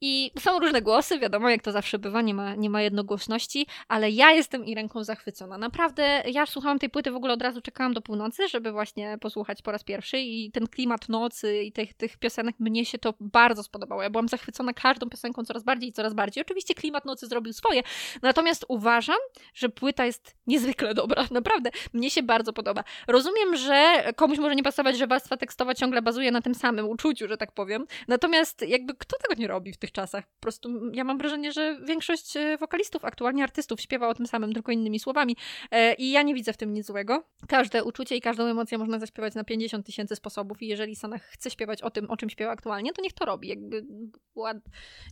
I 0.00 0.30
są 0.38 0.58
różne 0.58 0.82
głosy, 0.82 1.18
wiadomo, 1.18 1.50
jak 1.50 1.62
to 1.62 1.72
zawsze 1.72 1.98
bywa, 1.98 2.22
nie 2.22 2.34
ma, 2.34 2.54
nie 2.54 2.70
ma 2.70 2.82
jednogłośności, 2.82 3.66
ale 3.88 4.10
ja 4.10 4.30
jestem 4.32 4.64
i 4.64 4.74
ręką 4.74 5.04
zachwycona. 5.04 5.58
Naprawdę, 5.58 6.22
ja 6.26 6.46
słuchałam 6.46 6.78
tej 6.78 6.90
płyty 6.90 7.10
w 7.10 7.16
ogóle 7.16 7.32
od 7.32 7.42
razu 7.42 7.60
czekałam 7.60 7.94
do 7.94 8.02
północy, 8.02 8.48
żeby 8.48 8.72
właśnie 8.72 9.18
posłuchać 9.20 9.62
po 9.62 9.72
raz 9.72 9.84
pierwszy 9.84 10.18
i 10.18 10.50
ten 10.52 10.66
klimat 10.66 11.08
nocy 11.08 11.62
i 11.62 11.72
tych, 11.72 11.94
tych 11.94 12.16
piosenek, 12.16 12.56
mnie 12.58 12.84
się 12.84 12.98
to 12.98 13.14
bardzo 13.20 13.62
spodobało. 13.62 14.02
Ja 14.02 14.10
byłam 14.10 14.28
zachwycona 14.28 14.72
każdą 14.72 15.10
piosenką 15.10 15.44
coraz 15.44 15.64
bardziej 15.64 15.90
i 15.90 15.92
coraz 15.92 16.14
bardziej. 16.14 16.42
Oczywiście 16.42 16.74
klimat 16.74 17.04
nocy 17.04 17.26
zrobił 17.26 17.52
swoje, 17.52 17.82
natomiast 18.22 18.64
uważam, 18.68 19.18
że 19.54 19.68
płyta 19.68 20.06
jest 20.06 20.35
niezwykle 20.46 20.94
dobra, 20.94 21.24
naprawdę. 21.30 21.70
Mnie 21.92 22.10
się 22.10 22.22
bardzo 22.22 22.52
podoba. 22.52 22.84
Rozumiem, 23.08 23.56
że 23.56 24.04
komuś 24.16 24.38
może 24.38 24.54
nie 24.54 24.62
pasować, 24.62 24.98
że 24.98 25.06
warstwa 25.06 25.36
tekstowa 25.36 25.74
ciągle 25.74 26.02
bazuje 26.02 26.30
na 26.30 26.42
tym 26.42 26.54
samym 26.54 26.88
uczuciu, 26.88 27.28
że 27.28 27.36
tak 27.36 27.52
powiem, 27.52 27.86
natomiast 28.08 28.62
jakby 28.62 28.94
kto 28.94 29.16
tego 29.18 29.40
nie 29.40 29.48
robi 29.48 29.72
w 29.72 29.76
tych 29.76 29.92
czasach. 29.92 30.26
Po 30.26 30.40
prostu 30.40 30.90
ja 30.92 31.04
mam 31.04 31.18
wrażenie, 31.18 31.52
że 31.52 31.78
większość 31.84 32.36
e, 32.36 32.58
wokalistów, 32.58 33.04
aktualnie 33.04 33.44
artystów, 33.44 33.80
śpiewa 33.80 34.08
o 34.08 34.14
tym 34.14 34.26
samym, 34.26 34.52
tylko 34.52 34.72
innymi 34.72 34.98
słowami. 34.98 35.36
E, 35.70 35.94
I 35.94 36.10
ja 36.10 36.22
nie 36.22 36.34
widzę 36.34 36.52
w 36.52 36.56
tym 36.56 36.74
nic 36.74 36.86
złego. 36.86 37.24
Każde 37.48 37.84
uczucie 37.84 38.16
i 38.16 38.20
każdą 38.20 38.44
emocję 38.44 38.78
można 38.78 38.98
zaśpiewać 38.98 39.34
na 39.34 39.44
50 39.44 39.86
tysięcy 39.86 40.16
sposobów 40.16 40.62
i 40.62 40.66
jeżeli 40.66 40.96
Sanach 40.96 41.22
chce 41.22 41.50
śpiewać 41.50 41.82
o 41.82 41.90
tym, 41.90 42.10
o 42.10 42.16
czym 42.16 42.30
śpiewa 42.30 42.52
aktualnie, 42.52 42.92
to 42.92 43.02
niech 43.02 43.12
to 43.12 43.24
robi. 43.24 43.48
Jakby 43.48 43.86
ład... 44.34 44.56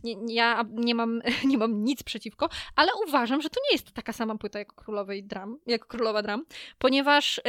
nie, 0.03 0.15
ja 0.29 0.65
nie 0.71 0.95
mam, 0.95 1.21
nie 1.51 1.57
mam 1.57 1.83
nic 1.83 2.03
przeciwko, 2.03 2.49
ale 2.75 2.91
uważam, 3.07 3.41
że 3.41 3.49
to 3.49 3.59
nie 3.69 3.75
jest 3.75 3.91
taka 3.91 4.13
sama 4.13 4.37
płyta 4.37 4.59
jak 4.59 4.73
Królowej 4.73 5.23
Dram, 5.25 5.57
jak 5.65 5.87
Królowa 5.87 6.21
Dram, 6.21 6.45
ponieważ 6.77 7.41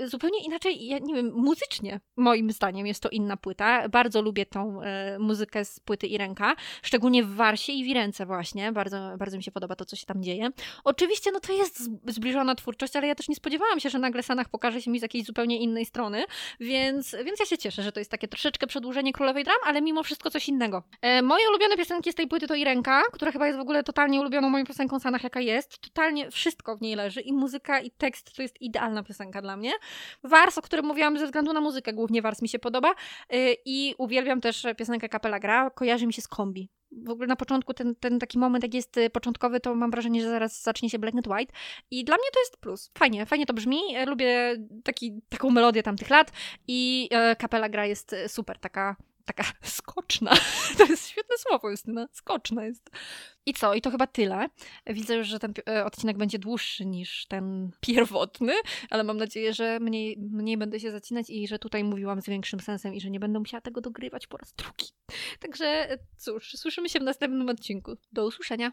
e, 0.00 0.08
zupełnie 0.08 0.44
inaczej, 0.44 0.86
ja 0.86 0.98
nie 0.98 1.14
wiem, 1.14 1.32
muzycznie 1.34 2.00
moim 2.16 2.50
zdaniem 2.50 2.86
jest 2.86 3.02
to 3.02 3.08
inna 3.08 3.36
płyta. 3.36 3.88
Bardzo 3.88 4.22
lubię 4.22 4.46
tą 4.46 4.82
e, 4.82 5.18
muzykę 5.18 5.64
z 5.64 5.80
płyty 5.80 6.06
Irenka 6.06 6.56
szczególnie 6.82 7.24
w 7.24 7.34
Warsie 7.34 7.72
i 7.72 7.84
Wirence 7.84 8.26
właśnie. 8.26 8.72
Bardzo, 8.72 9.14
bardzo 9.18 9.36
mi 9.36 9.42
się 9.42 9.50
podoba 9.50 9.76
to, 9.76 9.84
co 9.84 9.96
się 9.96 10.06
tam 10.06 10.22
dzieje. 10.22 10.50
Oczywiście, 10.84 11.30
no 11.32 11.40
to 11.40 11.52
jest 11.52 11.90
zbliżona 12.06 12.54
twórczość, 12.54 12.96
ale 12.96 13.06
ja 13.06 13.14
też 13.14 13.28
nie 13.28 13.34
spodziewałam 13.34 13.80
się, 13.80 13.90
że 13.90 13.98
nagle 13.98 14.22
Sanach 14.22 14.48
pokaże 14.48 14.82
się 14.82 14.90
mi 14.90 14.98
z 14.98 15.02
jakiejś 15.02 15.24
zupełnie 15.24 15.58
innej 15.58 15.84
strony, 15.84 16.24
więc, 16.60 17.16
więc 17.24 17.40
ja 17.40 17.46
się 17.46 17.58
cieszę, 17.58 17.82
że 17.82 17.92
to 17.92 18.00
jest 18.00 18.10
takie 18.10 18.28
troszeczkę 18.28 18.66
przedłużenie 18.66 19.12
Królowej 19.12 19.44
Dram, 19.44 19.56
ale 19.64 19.82
mimo 19.82 20.02
wszystko 20.02 20.30
coś 20.30 20.48
innego. 20.48 20.82
E, 21.02 21.22
moje 21.22 21.48
ulubione 21.48 21.76
piosenki 21.76 22.12
z 22.12 22.14
tej 22.14 22.26
płyty 22.26 22.46
to 22.46 22.54
Irenka, 22.54 23.02
która 23.12 23.32
chyba 23.32 23.46
jest 23.46 23.58
w 23.58 23.62
ogóle 23.62 23.82
totalnie 23.82 24.20
ulubioną 24.20 24.50
moją 24.50 24.64
piosenką 24.64 25.00
Sanach, 25.00 25.24
jaka 25.24 25.40
jest. 25.40 25.78
Totalnie 25.78 26.30
wszystko 26.30 26.76
w 26.76 26.80
niej 26.82 26.96
leży 26.96 27.13
i 27.20 27.32
muzyka 27.32 27.80
i 27.80 27.90
tekst 27.90 28.36
to 28.36 28.42
jest 28.42 28.62
idealna 28.62 29.02
piosenka 29.02 29.42
dla 29.42 29.56
mnie. 29.56 29.72
Wars, 30.24 30.58
o 30.58 30.62
którym 30.62 30.86
mówiłam 30.86 31.18
ze 31.18 31.26
względu 31.26 31.52
na 31.52 31.60
muzykę, 31.60 31.92
głównie 31.92 32.22
Wars 32.22 32.42
mi 32.42 32.48
się 32.48 32.58
podoba 32.58 32.94
e, 33.30 33.52
i 33.64 33.94
uwielbiam 33.98 34.40
też 34.40 34.66
piosenkę 34.76 35.08
Kapela 35.08 35.40
Gra, 35.40 35.70
kojarzy 35.70 36.06
mi 36.06 36.12
się 36.12 36.22
z 36.22 36.28
kombi. 36.28 36.68
W 37.02 37.10
ogóle 37.10 37.26
na 37.26 37.36
początku 37.36 37.74
ten, 37.74 37.94
ten 37.94 38.18
taki 38.18 38.38
moment, 38.38 38.64
jak 38.64 38.74
jest 38.74 38.96
y, 38.96 39.10
początkowy, 39.10 39.60
to 39.60 39.74
mam 39.74 39.90
wrażenie, 39.90 40.22
że 40.22 40.28
zaraz 40.28 40.62
zacznie 40.62 40.90
się 40.90 40.98
Black 40.98 41.16
and 41.16 41.26
White. 41.26 41.52
I 41.90 42.04
dla 42.04 42.16
mnie 42.16 42.26
to 42.32 42.40
jest 42.40 42.56
plus. 42.56 42.90
Fajnie, 42.98 43.26
fajnie 43.26 43.46
to 43.46 43.54
brzmi, 43.54 43.78
lubię 44.06 44.56
taki, 44.84 45.20
taką 45.28 45.50
melodię 45.50 45.82
tamtych 45.82 46.10
lat 46.10 46.32
i 46.68 47.08
e, 47.10 47.36
kapela 47.36 47.68
gra 47.68 47.86
jest 47.86 48.12
e, 48.12 48.28
super, 48.28 48.58
taka 48.58 48.96
taka 49.24 49.44
skoczna. 49.62 50.36
To 50.78 50.84
jest 50.84 51.08
świetne 51.08 51.36
słowo, 51.38 51.70
Justyna. 51.70 52.08
Skoczna 52.12 52.64
jest. 52.64 52.90
I 53.46 53.54
co? 53.54 53.74
I 53.74 53.80
to 53.80 53.90
chyba 53.90 54.06
tyle. 54.06 54.46
Widzę 54.86 55.16
już, 55.16 55.26
że 55.26 55.38
ten 55.38 55.54
e, 55.68 55.84
odcinek 55.84 56.16
będzie 56.16 56.38
dłuższy 56.38 56.86
niż 56.86 57.26
ten 57.26 57.70
pierwotny, 57.80 58.52
ale 58.90 59.04
mam 59.04 59.16
nadzieję, 59.16 59.52
że 59.52 59.80
mniej, 59.80 60.16
mniej 60.18 60.56
będę 60.56 60.80
się 60.80 60.90
zacinać 60.90 61.30
i 61.30 61.48
że 61.48 61.58
tutaj 61.58 61.84
mówiłam 61.84 62.22
z 62.22 62.26
większym 62.26 62.60
sensem 62.60 62.94
i 62.94 63.00
że 63.00 63.10
nie 63.10 63.20
będę 63.20 63.38
musiała 63.38 63.60
tego 63.60 63.80
dogrywać 63.80 64.26
po 64.26 64.36
raz 64.36 64.52
drugi. 64.52 64.86
Także 65.40 65.98
cóż, 66.16 66.52
słyszymy 66.56 66.88
się 66.88 67.00
w 67.00 67.02
następnym 67.02 67.48
odcinku. 67.48 67.96
Do 68.12 68.26
usłyszenia. 68.26 68.72